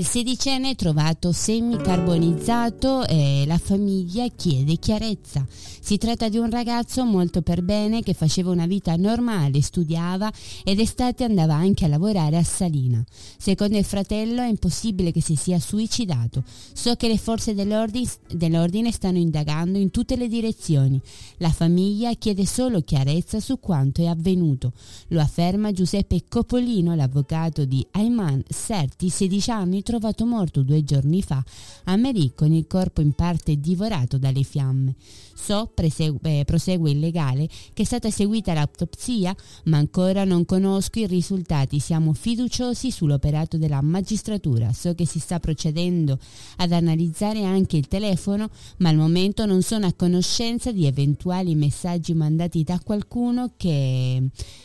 Il 0.00 0.06
sedicenne 0.06 0.70
è 0.70 0.76
trovato 0.76 1.30
semicarbonizzato 1.30 3.06
e 3.06 3.44
la 3.46 3.58
famiglia 3.58 4.26
chiede 4.34 4.78
chiarezza. 4.78 5.46
Si 5.50 5.98
tratta 5.98 6.30
di 6.30 6.38
un 6.38 6.48
ragazzo 6.48 7.04
molto 7.04 7.42
per 7.42 7.62
bene 7.62 8.02
che 8.02 8.14
faceva 8.14 8.50
una 8.50 8.64
vita 8.64 8.96
normale, 8.96 9.60
studiava 9.60 10.32
ed 10.64 10.80
estate 10.80 11.24
andava 11.24 11.54
anche 11.54 11.84
a 11.84 11.88
lavorare 11.88 12.38
a 12.38 12.42
Salina. 12.42 13.04
Secondo 13.36 13.76
il 13.76 13.84
fratello 13.84 14.40
è 14.40 14.48
impossibile 14.48 15.12
che 15.12 15.20
si 15.20 15.34
sia 15.34 15.58
suicidato. 15.58 16.44
So 16.72 16.94
che 16.94 17.06
le 17.06 17.18
forze 17.18 17.52
dell'ordine, 17.52 18.08
dell'ordine 18.32 18.92
stanno 18.92 19.18
indagando 19.18 19.76
in 19.76 19.90
tutte 19.90 20.16
le 20.16 20.28
direzioni. 20.28 20.98
La 21.38 21.50
famiglia 21.50 22.14
chiede 22.14 22.46
solo 22.46 22.80
chiarezza 22.80 23.38
su 23.38 23.60
quanto 23.60 24.00
è 24.00 24.06
avvenuto. 24.06 24.72
Lo 25.08 25.20
afferma 25.20 25.72
Giuseppe 25.72 26.24
Copolino, 26.26 26.94
l'avvocato 26.94 27.66
di 27.66 27.86
Ayman 27.90 28.42
Serti, 28.48 29.10
16 29.10 29.50
anni 29.50 29.82
trovato 29.90 30.24
morto 30.24 30.62
due 30.62 30.84
giorni 30.84 31.20
fa 31.20 31.42
a 31.84 31.96
Merì 31.96 32.30
con 32.32 32.52
il 32.52 32.68
corpo 32.68 33.00
in 33.00 33.12
parte 33.12 33.58
divorato 33.58 34.18
dalle 34.18 34.44
fiamme. 34.44 34.94
So, 35.34 35.68
presegue, 35.74 36.18
eh, 36.22 36.44
prosegue 36.44 36.92
il 36.92 37.00
legale, 37.00 37.48
che 37.72 37.82
è 37.82 37.84
stata 37.84 38.06
eseguita 38.06 38.52
l'autopsia, 38.52 39.34
ma 39.64 39.78
ancora 39.78 40.22
non 40.24 40.44
conosco 40.44 41.00
i 41.00 41.06
risultati. 41.06 41.80
Siamo 41.80 42.12
fiduciosi 42.12 42.92
sull'operato 42.92 43.56
della 43.56 43.80
magistratura. 43.80 44.72
So 44.72 44.94
che 44.94 45.06
si 45.06 45.18
sta 45.18 45.40
procedendo 45.40 46.18
ad 46.58 46.70
analizzare 46.70 47.42
anche 47.42 47.76
il 47.76 47.88
telefono, 47.88 48.48
ma 48.78 48.90
al 48.90 48.96
momento 48.96 49.44
non 49.44 49.62
sono 49.62 49.86
a 49.86 49.94
conoscenza 49.94 50.70
di 50.70 50.86
eventuali 50.86 51.56
messaggi 51.56 52.14
mandati 52.14 52.62
da 52.62 52.78
qualcuno 52.78 53.54
che 53.56 54.22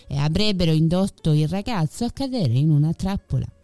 eh, 0.07 0.17
avrebbero 0.17 0.71
indotto 0.71 1.31
il 1.31 1.47
ragazzo 1.47 2.03
a 2.05 2.11
cadere 2.11 2.53
in 2.53 2.69
una 2.69 2.93
trappola. 2.93 3.54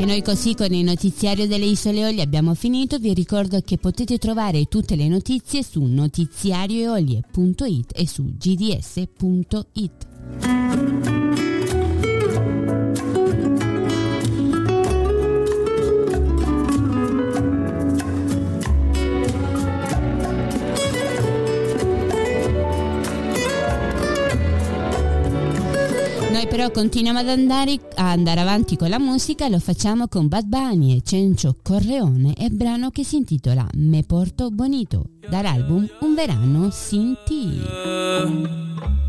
E 0.00 0.06
noi 0.06 0.22
così 0.22 0.54
con 0.54 0.72
il 0.72 0.82
notiziario 0.82 1.46
delle 1.46 1.66
Isole 1.66 2.06
Olie 2.06 2.22
abbiamo 2.22 2.54
finito. 2.54 2.98
Vi 2.98 3.12
ricordo 3.12 3.60
che 3.60 3.76
potete 3.76 4.16
trovare 4.16 4.64
tutte 4.64 4.96
le 4.96 5.08
notizie 5.08 5.62
su 5.62 5.82
notiziarioeolie.it 5.82 7.92
e 7.94 8.08
su 8.08 8.24
gds.it. 8.24 10.06
Noi 26.40 26.48
però 26.48 26.70
continuiamo 26.70 27.18
ad 27.18 27.28
andare, 27.28 27.78
a 27.96 28.12
andare 28.12 28.40
avanti 28.40 28.74
con 28.74 28.88
la 28.88 28.98
musica, 28.98 29.46
lo 29.48 29.58
facciamo 29.58 30.08
con 30.08 30.26
Bad 30.26 30.46
Bunny 30.46 30.96
e 30.96 31.02
Cencio 31.04 31.54
Corleone 31.62 32.32
e 32.32 32.48
brano 32.48 32.88
che 32.88 33.04
si 33.04 33.16
intitola 33.16 33.68
Me 33.74 34.04
Porto 34.04 34.48
Bonito 34.48 35.04
dall'album 35.28 35.86
Un 36.00 36.14
verano 36.14 36.70
sin 36.70 37.14
ti. 37.26 37.60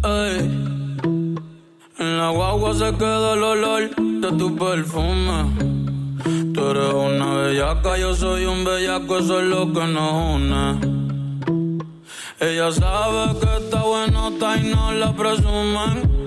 Ey. 0.04 0.40
En 2.00 2.18
la 2.18 2.32
guagua 2.32 2.74
se 2.74 2.92
queda 2.98 3.32
el 3.32 3.44
olor 3.44 3.96
de 3.96 4.32
tu 4.38 4.54
perfume. 4.54 5.56
Tú 6.54 6.60
eres 6.60 6.94
una 6.94 7.34
bellaca, 7.36 7.98
yo 7.98 8.14
soy 8.14 8.44
un 8.44 8.66
bellaco, 8.66 9.20
eso 9.20 9.40
es 9.40 9.48
lo 9.48 9.72
que 9.72 9.88
nos 9.88 10.36
une. 10.36 10.80
Ella 12.42 12.74
sabe 12.74 13.40
que 13.40 13.64
está 13.64 13.84
buenota 13.84 14.58
y 14.58 14.64
no 14.70 14.92
la 14.92 15.16
presumen. 15.16 16.21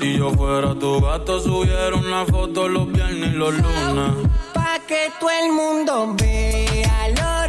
Si 0.00 0.16
yo 0.16 0.30
fuera 0.30 0.74
tu 0.74 0.98
gato, 0.98 1.38
subiera 1.40 1.94
una 1.94 2.24
foto 2.24 2.66
los 2.68 2.90
viernes 2.90 3.34
y 3.34 3.36
los 3.36 3.52
lunes. 3.52 4.28
Pa' 4.54 4.78
que 4.88 5.12
todo 5.20 5.28
el 5.28 5.52
mundo 5.52 6.14
vea 6.16 7.08
lo 7.10 7.39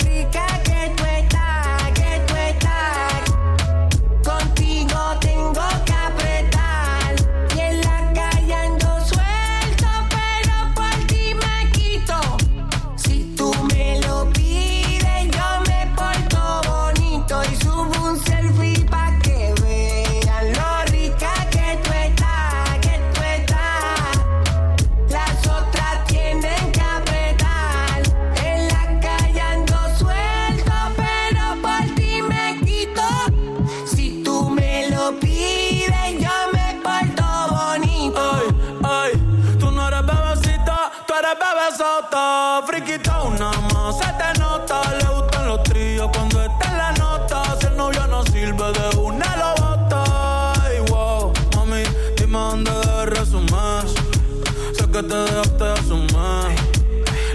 te 55.11 55.17
dejaste 55.17 55.63
de 55.63 55.73
asumir. 55.73 56.55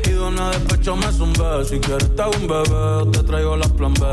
Y 0.06 0.10
de 0.10 0.20
una 0.20 0.50
despecho 0.50 0.96
me 0.96 1.12
zumbé. 1.12 1.64
Si 1.68 1.78
quieres 1.78 2.14
te 2.16 2.22
hago 2.22 2.32
un 2.40 2.48
bebé, 2.48 3.10
te 3.12 3.22
traigo 3.24 3.56
las 3.56 3.70
plan 3.72 3.92
B. 3.94 4.06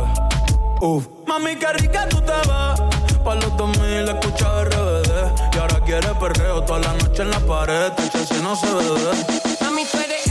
Uf. 0.82 1.08
Mami, 1.28 1.56
qué 1.56 1.72
rica 1.74 2.08
tú 2.10 2.20
te 2.22 2.38
vas. 2.48 2.82
Pa' 3.24 3.36
los 3.36 3.56
2000 3.56 4.10
escucha 4.10 4.66
RBD. 4.66 5.12
Y 5.54 5.58
ahora 5.58 5.80
quieres 5.86 6.12
perreo 6.20 6.62
toda 6.64 6.80
la 6.80 6.94
noche 6.96 7.22
en 7.22 7.32
la 7.32 7.40
pared. 7.40 7.92
Te 7.94 8.26
si 8.26 8.42
no 8.42 8.56
se 8.56 8.68
ve. 8.68 9.58
Mami, 9.62 9.86
tú 9.90 9.98
eres 9.98 10.23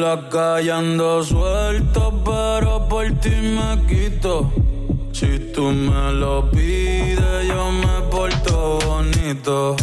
la 0.00 0.28
calle 0.28 0.70
ando 0.70 1.22
suelto, 1.22 2.22
pero 2.24 2.88
por 2.88 3.06
ti 3.20 3.30
me 3.30 3.84
quito. 3.86 4.50
Si 5.12 5.52
tú 5.52 5.70
me 5.70 6.12
lo 6.12 6.50
pides, 6.50 7.46
yo 7.46 7.70
me 7.70 8.08
porto 8.10 8.78
bonito. 8.86 9.76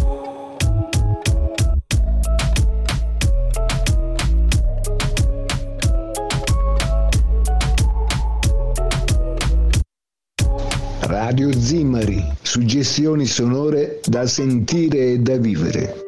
Radio 11.02 11.52
Zimari, 11.54 12.24
suggestioni 12.42 13.26
sonore 13.26 14.00
da 14.06 14.26
sentire 14.26 15.14
e 15.14 15.20
da 15.20 15.38
vivere. 15.38 16.07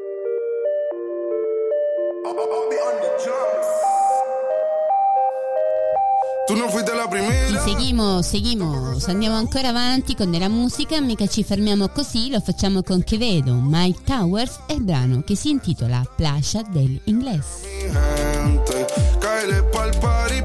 Andiamo, 7.99 8.21
seguimos, 8.21 9.07
andiamo 9.09 9.35
ancora 9.35 9.67
avanti 9.67 10.15
con 10.15 10.31
della 10.31 10.47
musica, 10.47 11.01
mica 11.01 11.27
ci 11.27 11.43
fermiamo 11.43 11.89
così, 11.89 12.29
lo 12.29 12.39
facciamo 12.39 12.81
con 12.81 13.03
Che 13.03 13.17
Vedo, 13.17 13.59
Mike 13.61 14.03
Towers 14.05 14.61
e 14.67 14.75
il 14.75 14.83
brano 14.83 15.21
che 15.21 15.35
si 15.35 15.49
intitola 15.49 16.01
Playa 16.15 16.63
dell'Inglese. 16.69 17.67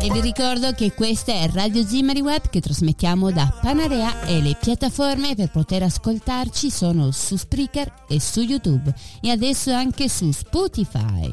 E 0.00 0.10
vi 0.10 0.20
ricordo 0.20 0.72
che 0.72 0.92
questa 0.94 1.32
è 1.32 1.48
Radio 1.52 1.86
Zimari 1.86 2.20
Web 2.20 2.50
che 2.50 2.60
trasmettiamo 2.60 3.30
da 3.30 3.56
Panarea 3.62 4.24
e 4.24 4.42
le 4.42 4.56
piattaforme 4.60 5.36
per 5.36 5.52
poter 5.52 5.84
ascoltarci 5.84 6.72
sono 6.72 7.12
su 7.12 7.36
Spreaker 7.36 8.02
e 8.08 8.20
su 8.20 8.40
YouTube 8.40 8.92
e 9.20 9.30
adesso 9.30 9.72
anche 9.72 10.08
su 10.08 10.32
Spotify. 10.32 11.32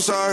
sorry. 0.00 0.29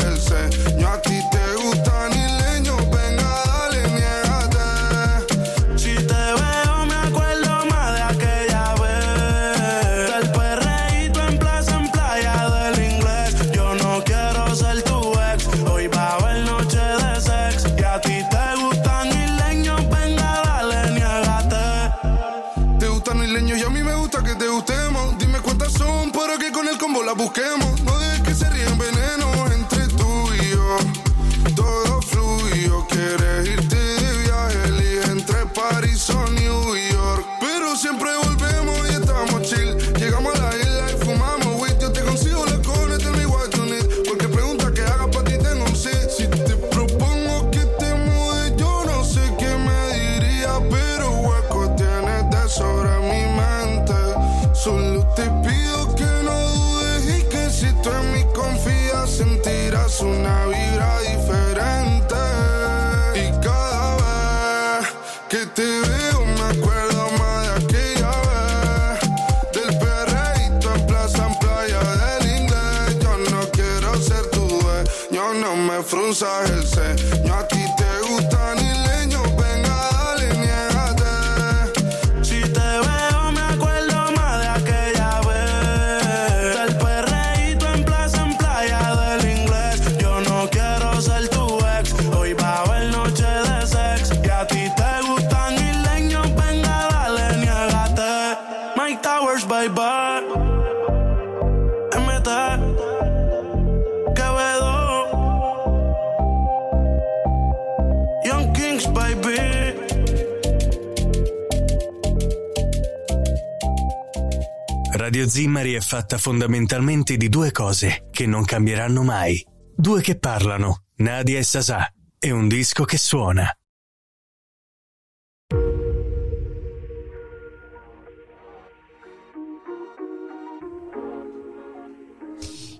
Radio 114.97 115.29
Zimmari 115.29 115.73
è 115.73 115.79
fatta 115.79 116.17
fondamentalmente 116.17 117.17
di 117.17 117.29
due 117.29 117.51
cose 117.51 118.07
che 118.09 118.25
non 118.25 118.43
cambieranno 118.43 119.03
mai. 119.03 119.45
Due 119.75 120.01
che 120.01 120.17
parlano, 120.17 120.85
Nadia 120.95 121.37
e 121.37 121.43
Sasà, 121.43 121.87
e 122.17 122.31
un 122.31 122.47
disco 122.47 122.83
che 122.83 122.97
suona. 122.97 123.47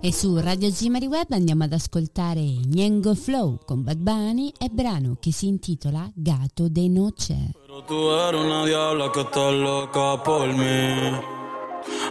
E 0.01 0.11
su 0.11 0.39
Radio 0.39 0.71
Zimari 0.71 1.05
Web 1.05 1.27
andiamo 1.33 1.65
ad 1.65 1.73
ascoltare 1.73 2.41
Niengo 2.41 3.13
Flow 3.13 3.59
con 3.63 3.83
Bad 3.83 3.97
Bunny 3.97 4.51
e 4.57 4.69
brano 4.69 5.17
che 5.19 5.31
si 5.31 5.45
intitola 5.45 6.09
Gato 6.15 6.67
de 6.67 6.89
Noche. 6.89 7.51
Pero 7.53 7.83
tú 7.83 8.09
eres 8.09 8.41
una 8.41 8.65
diabla 8.65 9.11
que 9.11 9.21
está 9.21 9.51
loca 9.51 10.23
por 10.23 10.47
mí. 10.47 11.35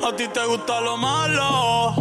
A 0.06 0.12
ti 0.14 0.28
te 0.28 0.44
gusta 0.46 0.80
lo 0.80 0.96
malo, 0.96 1.94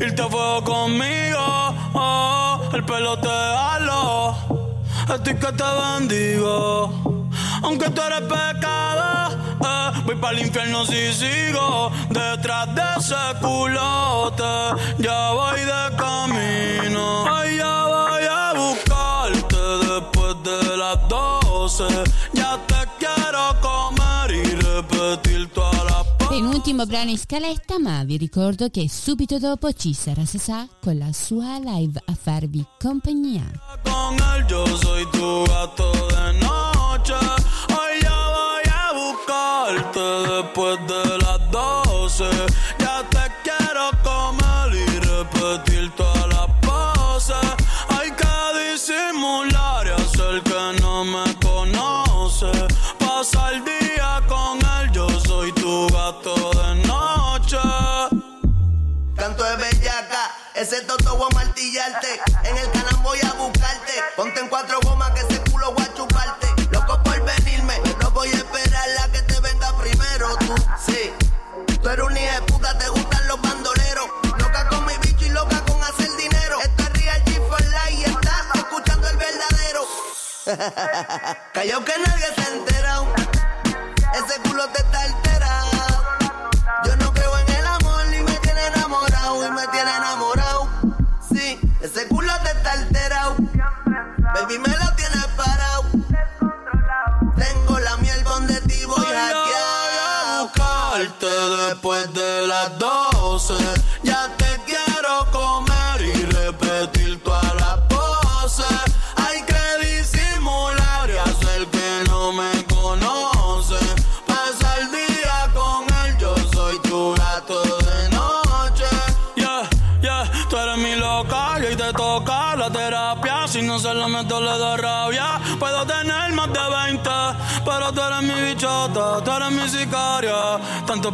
irte 0.00 0.22
a 0.22 0.28
fuego 0.28 0.64
conmigo. 0.64 1.74
oh, 1.94 2.60
el 2.72 2.84
pelo 2.84 3.18
te 3.18 3.28
halo, 3.28 4.36
a 5.08 5.18
ti 5.22 5.34
que 5.34 5.52
te 5.52 5.64
bendigo. 5.82 7.24
Aunque 7.62 7.90
tú 7.90 8.00
eres 8.02 8.20
pecado, 8.22 9.30
eh, 9.64 10.02
voy 10.04 10.16
para 10.16 10.36
el 10.36 10.46
infierno 10.46 10.84
si 10.84 11.12
sigo 11.12 11.90
detrás 12.10 12.74
de 12.74 12.82
ese 12.98 13.16
culote. 13.40 14.44
Ya 14.98 15.32
voy 15.32 15.60
de 15.60 15.96
camino, 15.96 17.24
ay, 17.34 17.56
ya 17.56 17.84
voy 17.84 18.24
a 18.24 18.52
buscarte 18.54 19.56
después 19.86 20.42
de 20.42 20.76
las 20.76 21.08
12. 21.08 21.84
Penultimo 26.68 26.84
brano 26.84 27.10
in 27.10 27.18
scaletta, 27.18 27.78
ma 27.78 28.04
vi 28.04 28.18
ricordo 28.18 28.68
che 28.68 28.90
subito 28.90 29.38
dopo 29.38 29.72
ci 29.72 29.94
sarà 29.94 30.26
Sasà 30.26 30.68
con 30.82 30.98
la 30.98 31.10
sua 31.14 31.58
live 31.58 31.98
a 32.04 32.14
farvi 32.14 32.62
compagnia. 32.78 33.50
Después 39.94 40.78
de 40.86 41.18
las 41.18 41.50
12. 41.50 42.24
Ya 42.78 43.02
te 43.10 43.24
quiero 43.42 43.90
comer 44.02 44.74
y 44.74 44.98
repetir 45.00 45.90
todas 45.96 46.17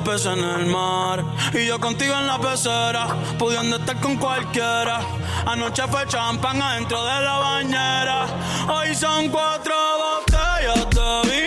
peces 0.04 0.26
en 0.26 0.44
el 0.44 0.66
mar 0.66 1.24
y 1.52 1.66
yo 1.66 1.80
contigo 1.80 2.14
en 2.14 2.26
la 2.26 2.38
pecera, 2.38 3.06
pudiendo 3.38 3.76
estar 3.76 3.98
con 4.00 4.16
cualquiera. 4.16 5.00
Anoche 5.46 5.82
fue 5.88 6.06
champán 6.06 6.60
adentro 6.60 7.02
de 7.04 7.20
la 7.22 7.38
bañera. 7.38 8.26
Hoy 8.68 8.94
son 8.94 9.28
cuatro 9.30 9.74
botellas 9.98 10.90
de 10.90 11.30
vino 11.30 11.43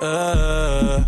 Eh. 0.00 1.04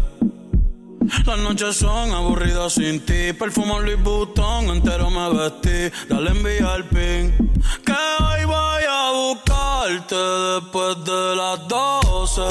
Las 1.27 1.39
noches 1.39 1.77
son 1.77 2.13
aburridas 2.13 2.75
sin 2.75 3.05
ti. 3.05 3.33
Perfumo 3.33 3.81
Louis 3.81 4.01
Vuitton, 4.01 4.67
entero 4.67 5.11
me 5.11 5.29
vestí. 5.31 5.91
Dale 6.09 6.31
envía 6.31 6.77
el 6.77 6.85
pin. 6.85 7.53
Que 7.85 7.93
hoy 7.93 8.45
voy 8.45 8.85
a 8.89 9.11
buscarte 9.13 10.15
después 10.15 11.05
de 11.05 11.37
las 11.37 11.67
12. 11.67 12.43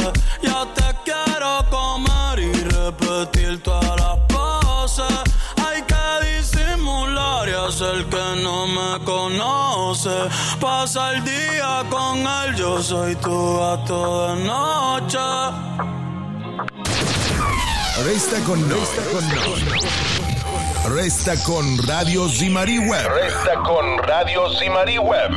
Ya 0.44 0.66
te 0.74 0.88
quiero 1.06 1.66
comer 1.70 2.40
y 2.40 2.52
repetir 2.52 3.64
todas 3.64 3.96
las 3.96 4.18
poses. 4.28 5.06
Hay 5.66 5.82
que 5.84 6.38
disimular 6.38 7.48
y 7.48 7.54
hacer 7.54 8.06
que 8.08 8.42
no 8.44 8.68
me 8.68 9.06
conoce. 10.08 10.58
Pasa 10.60 11.14
el 11.14 11.24
día 11.24 11.84
con 11.90 12.18
él, 12.20 12.56
yo 12.56 12.82
soy 12.82 13.16
tu 13.16 13.58
gato 13.58 14.28
de 14.28 14.44
noche. 14.44 15.18
Resta 18.06 18.40
con 18.46 18.70
noi. 18.70 18.80
Resta 20.96 21.36
con 21.44 21.78
Radio 21.88 22.30
Zimari 22.30 22.80
Web. 22.80 23.08
Resta 23.08 23.56
con 23.64 23.98
Radio 24.00 24.50
Zimari 24.58 24.98
Web. 24.98 25.32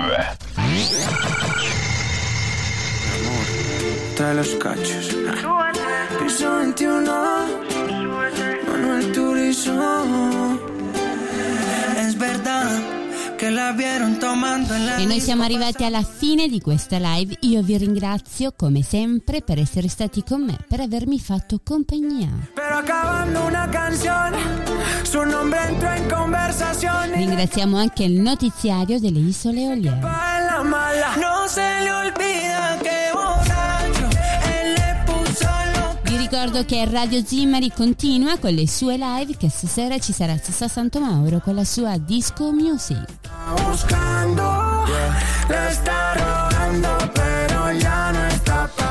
Trae 4.16 4.34
los 4.34 4.48
cachos. 4.56 5.16
Piso 6.20 6.56
21, 6.56 7.12
Manuel 8.66 9.12
Turizo. 9.12 9.72
Es 11.96 12.18
verdad 12.18 12.99
E 14.98 15.06
noi 15.06 15.18
siamo 15.18 15.44
arrivati 15.44 15.82
alla 15.84 16.02
fine 16.02 16.46
di 16.46 16.60
questa 16.60 16.98
live. 16.98 17.38
Io 17.40 17.62
vi 17.62 17.78
ringrazio 17.78 18.52
come 18.54 18.82
sempre 18.82 19.40
per 19.40 19.58
essere 19.58 19.88
stati 19.88 20.22
con 20.22 20.44
me, 20.44 20.58
per 20.68 20.80
avermi 20.80 21.18
fatto 21.18 21.58
compagnia. 21.64 22.28
Ringraziamo 27.14 27.78
anche 27.78 28.04
il 28.04 28.20
notiziario 28.20 29.00
delle 29.00 29.20
Isole 29.20 29.60
Eolie. 29.62 29.98
Ricordo 36.50 36.64
che 36.64 36.84
Radio 36.90 37.24
Zimmari 37.24 37.70
continua 37.70 38.36
con 38.38 38.52
le 38.52 38.66
sue 38.66 38.96
live, 38.96 39.36
che 39.36 39.48
stasera 39.48 39.98
ci 39.98 40.12
sarà 40.12 40.36
Sassa 40.36 40.66
Santomauro 40.66 41.38
con 41.38 41.54
la 41.54 41.64
sua 41.64 41.96
disco 41.96 42.50
music. 42.50 43.04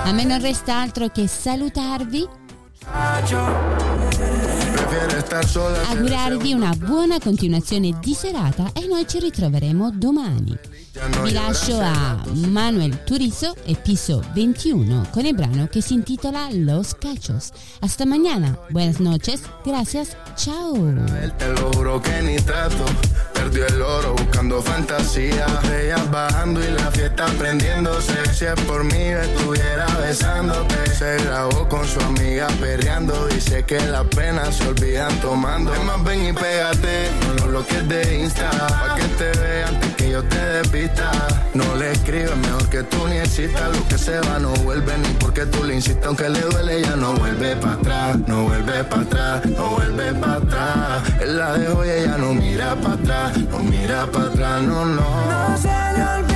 A 0.04 0.12
me 0.14 0.24
non 0.24 0.40
resta 0.40 0.80
altro 0.80 1.10
che 1.10 1.28
salutarvi, 1.28 2.26
augurarvi 5.90 6.54
una 6.54 6.74
buona 6.78 7.20
continuazione 7.20 7.98
di 8.00 8.14
serata 8.14 8.72
e 8.74 8.88
noi 8.88 9.06
ci 9.06 9.20
ritroveremo 9.20 9.92
domani. 9.92 10.58
Vi 10.92 11.32
lascio 11.34 11.80
a 11.80 12.18
Manuel 12.34 13.04
Turizo 13.04 13.56
e 13.64 13.76
Piso 13.76 14.24
21 14.34 15.10
con 15.12 15.24
il 15.24 15.36
brano 15.36 15.68
che 15.68 15.82
si 15.82 15.94
intitola 15.94 16.48
Los 16.52 16.96
Cachos. 16.96 17.52
Hasta 17.82 18.06
mañana. 18.06 18.58
Buenas 18.72 19.00
noches. 19.00 19.42
Gracias. 19.64 20.18
Ciao. 20.36 20.74
Te 21.38 21.48
lo 21.54 21.72
juro 21.74 22.02
que 22.02 22.22
ni 22.24 22.38
trato. 22.38 22.86
Perdió 23.34 23.68
el 23.68 23.82
oro 23.82 24.16
buscando 24.16 24.64
fantasía. 24.64 25.46
Ellas 25.80 26.10
bajando 26.10 26.60
y 26.60 26.72
la 26.72 26.90
fiesta 26.90 27.28
prendiéndose. 27.38 28.34
Si 28.34 28.46
es 28.46 28.60
por 28.62 28.84
mí, 28.84 28.98
estuviera 28.98 29.86
besándote. 29.98 30.90
Se 30.98 31.18
grabó 31.24 31.70
con 31.70 31.88
su 31.88 32.00
amiga 32.00 32.48
perreando. 32.60 33.28
Dice 33.28 33.64
que 33.64 33.80
las 33.80 34.06
penas 34.08 34.56
se 34.56 34.68
olvidan 34.68 35.16
tomando. 35.22 35.72
Es 35.72 35.84
más, 35.84 36.04
ven 36.04 36.30
y 36.30 36.34
pégate. 36.34 37.12
No 37.28 37.34
lo 37.36 37.48
bloques 37.48 37.88
de 37.88 38.20
Insta. 38.24 38.50
Pa' 38.50 38.96
que 38.96 39.04
te 39.04 39.40
vea 39.40 39.68
antes 39.68 39.96
que 39.96 39.99
yo 40.22 40.28
te 40.28 40.40
despista. 40.40 41.12
No 41.54 41.76
le 41.76 41.92
escribes 41.92 42.36
mejor 42.38 42.70
que 42.70 42.84
tú 42.84 43.08
ni 43.08 43.18
existas. 43.18 43.76
Lo 43.76 43.88
que 43.88 43.98
se 43.98 44.20
va 44.20 44.40
no 44.40 44.52
vuelve 44.64 44.98
ni 44.98 45.10
porque 45.20 45.46
tú 45.46 45.64
le 45.64 45.76
insistas. 45.76 46.06
Aunque 46.08 46.30
le 46.30 46.42
duele, 46.42 46.82
ya 46.82 46.96
no 46.96 47.14
vuelve 47.14 47.56
para 47.56 47.74
atrás. 47.74 48.18
No 48.28 48.44
vuelve 48.44 48.84
para 48.84 49.02
atrás. 49.02 49.46
No 49.46 49.70
vuelve 49.70 50.14
para 50.14 50.36
atrás. 50.36 51.04
Él 51.22 51.38
la 51.38 51.58
dejó 51.58 51.86
y 51.86 51.90
ella 51.90 52.18
no 52.18 52.34
mira 52.34 52.76
para 52.76 52.96
atrás. 52.96 53.38
No 53.38 53.60
mira 53.60 54.06
para 54.08 54.26
atrás, 54.26 54.62
no, 54.64 54.86
no. 54.86 56.29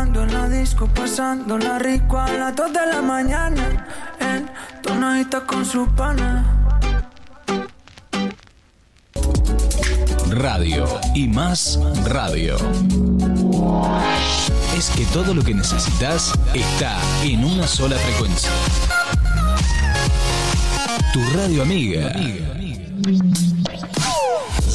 Tomando 0.00 0.22
en 0.22 0.32
la 0.32 0.48
disco, 0.48 0.86
pasándola 0.86 1.78
rico 1.78 2.18
a 2.18 2.32
las 2.32 2.56
2 2.56 2.72
de 2.72 2.86
la 2.86 3.02
mañana. 3.02 3.86
En 4.18 4.50
tonadita 4.82 5.44
con 5.44 5.62
su 5.66 5.86
pana. 5.88 6.42
Radio 10.30 10.86
y 11.14 11.28
más 11.28 11.78
radio. 12.06 12.56
Es 14.74 14.88
que 14.96 15.04
todo 15.12 15.34
lo 15.34 15.42
que 15.42 15.52
necesitas 15.52 16.32
está 16.54 16.96
en 17.22 17.44
una 17.44 17.66
sola 17.66 17.96
frecuencia. 17.96 18.50
Tu 21.12 21.20
radio 21.36 21.62
amiga. 21.62 22.10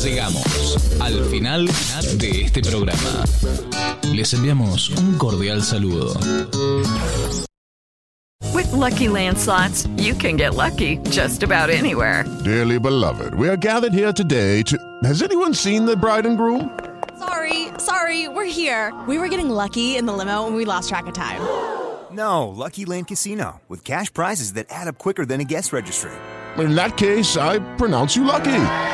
Llegamos 0.06 0.78
al 1.01 1.26
final 1.32 1.68
de 2.20 2.43
este 2.43 2.62
programa. 2.62 3.26
Les 4.03 4.32
enviamos 4.36 4.91
un 4.91 5.18
cordial 5.18 5.64
saludo. 5.64 6.14
With 8.53 8.72
Lucky 8.72 9.08
Land 9.08 9.39
slots, 9.39 9.88
you 9.97 10.14
can 10.14 10.38
get 10.38 10.53
lucky 10.53 10.99
just 11.10 11.41
about 11.41 11.72
anywhere. 11.72 12.24
Dearly 12.43 12.78
beloved, 12.78 13.34
we 13.34 13.49
are 13.49 13.58
gathered 13.58 13.93
here 13.93 14.14
today 14.14 14.62
to. 14.68 14.78
Has 15.03 15.24
anyone 15.24 15.56
seen 15.56 15.88
the 15.88 15.97
bride 15.97 16.28
and 16.28 16.38
groom? 16.38 16.70
Sorry, 17.18 17.70
sorry, 17.80 18.28
we're 18.28 18.45
here. 18.45 18.93
We 19.08 19.18
were 19.18 19.28
getting 19.28 19.49
lucky 19.49 19.97
in 19.97 20.06
the 20.06 20.14
limo 20.14 20.45
and 20.45 20.56
we 20.56 20.66
lost 20.66 20.88
track 20.88 21.08
of 21.08 21.16
time. 21.16 21.41
No, 22.12 22.47
Lucky 22.47 22.86
Land 22.86 23.08
Casino, 23.08 23.60
with 23.68 23.84
cash 23.84 24.14
prizes 24.14 24.53
that 24.53 24.68
add 24.70 24.88
up 24.88 24.99
quicker 24.99 25.26
than 25.26 25.41
a 25.41 25.45
guest 25.45 25.74
registry. 25.74 26.12
In 26.60 26.76
that 26.76 26.95
case, 26.95 27.38
I 27.38 27.58
pronounce 27.78 28.16
you 28.16 28.24
lucky. 28.24 28.93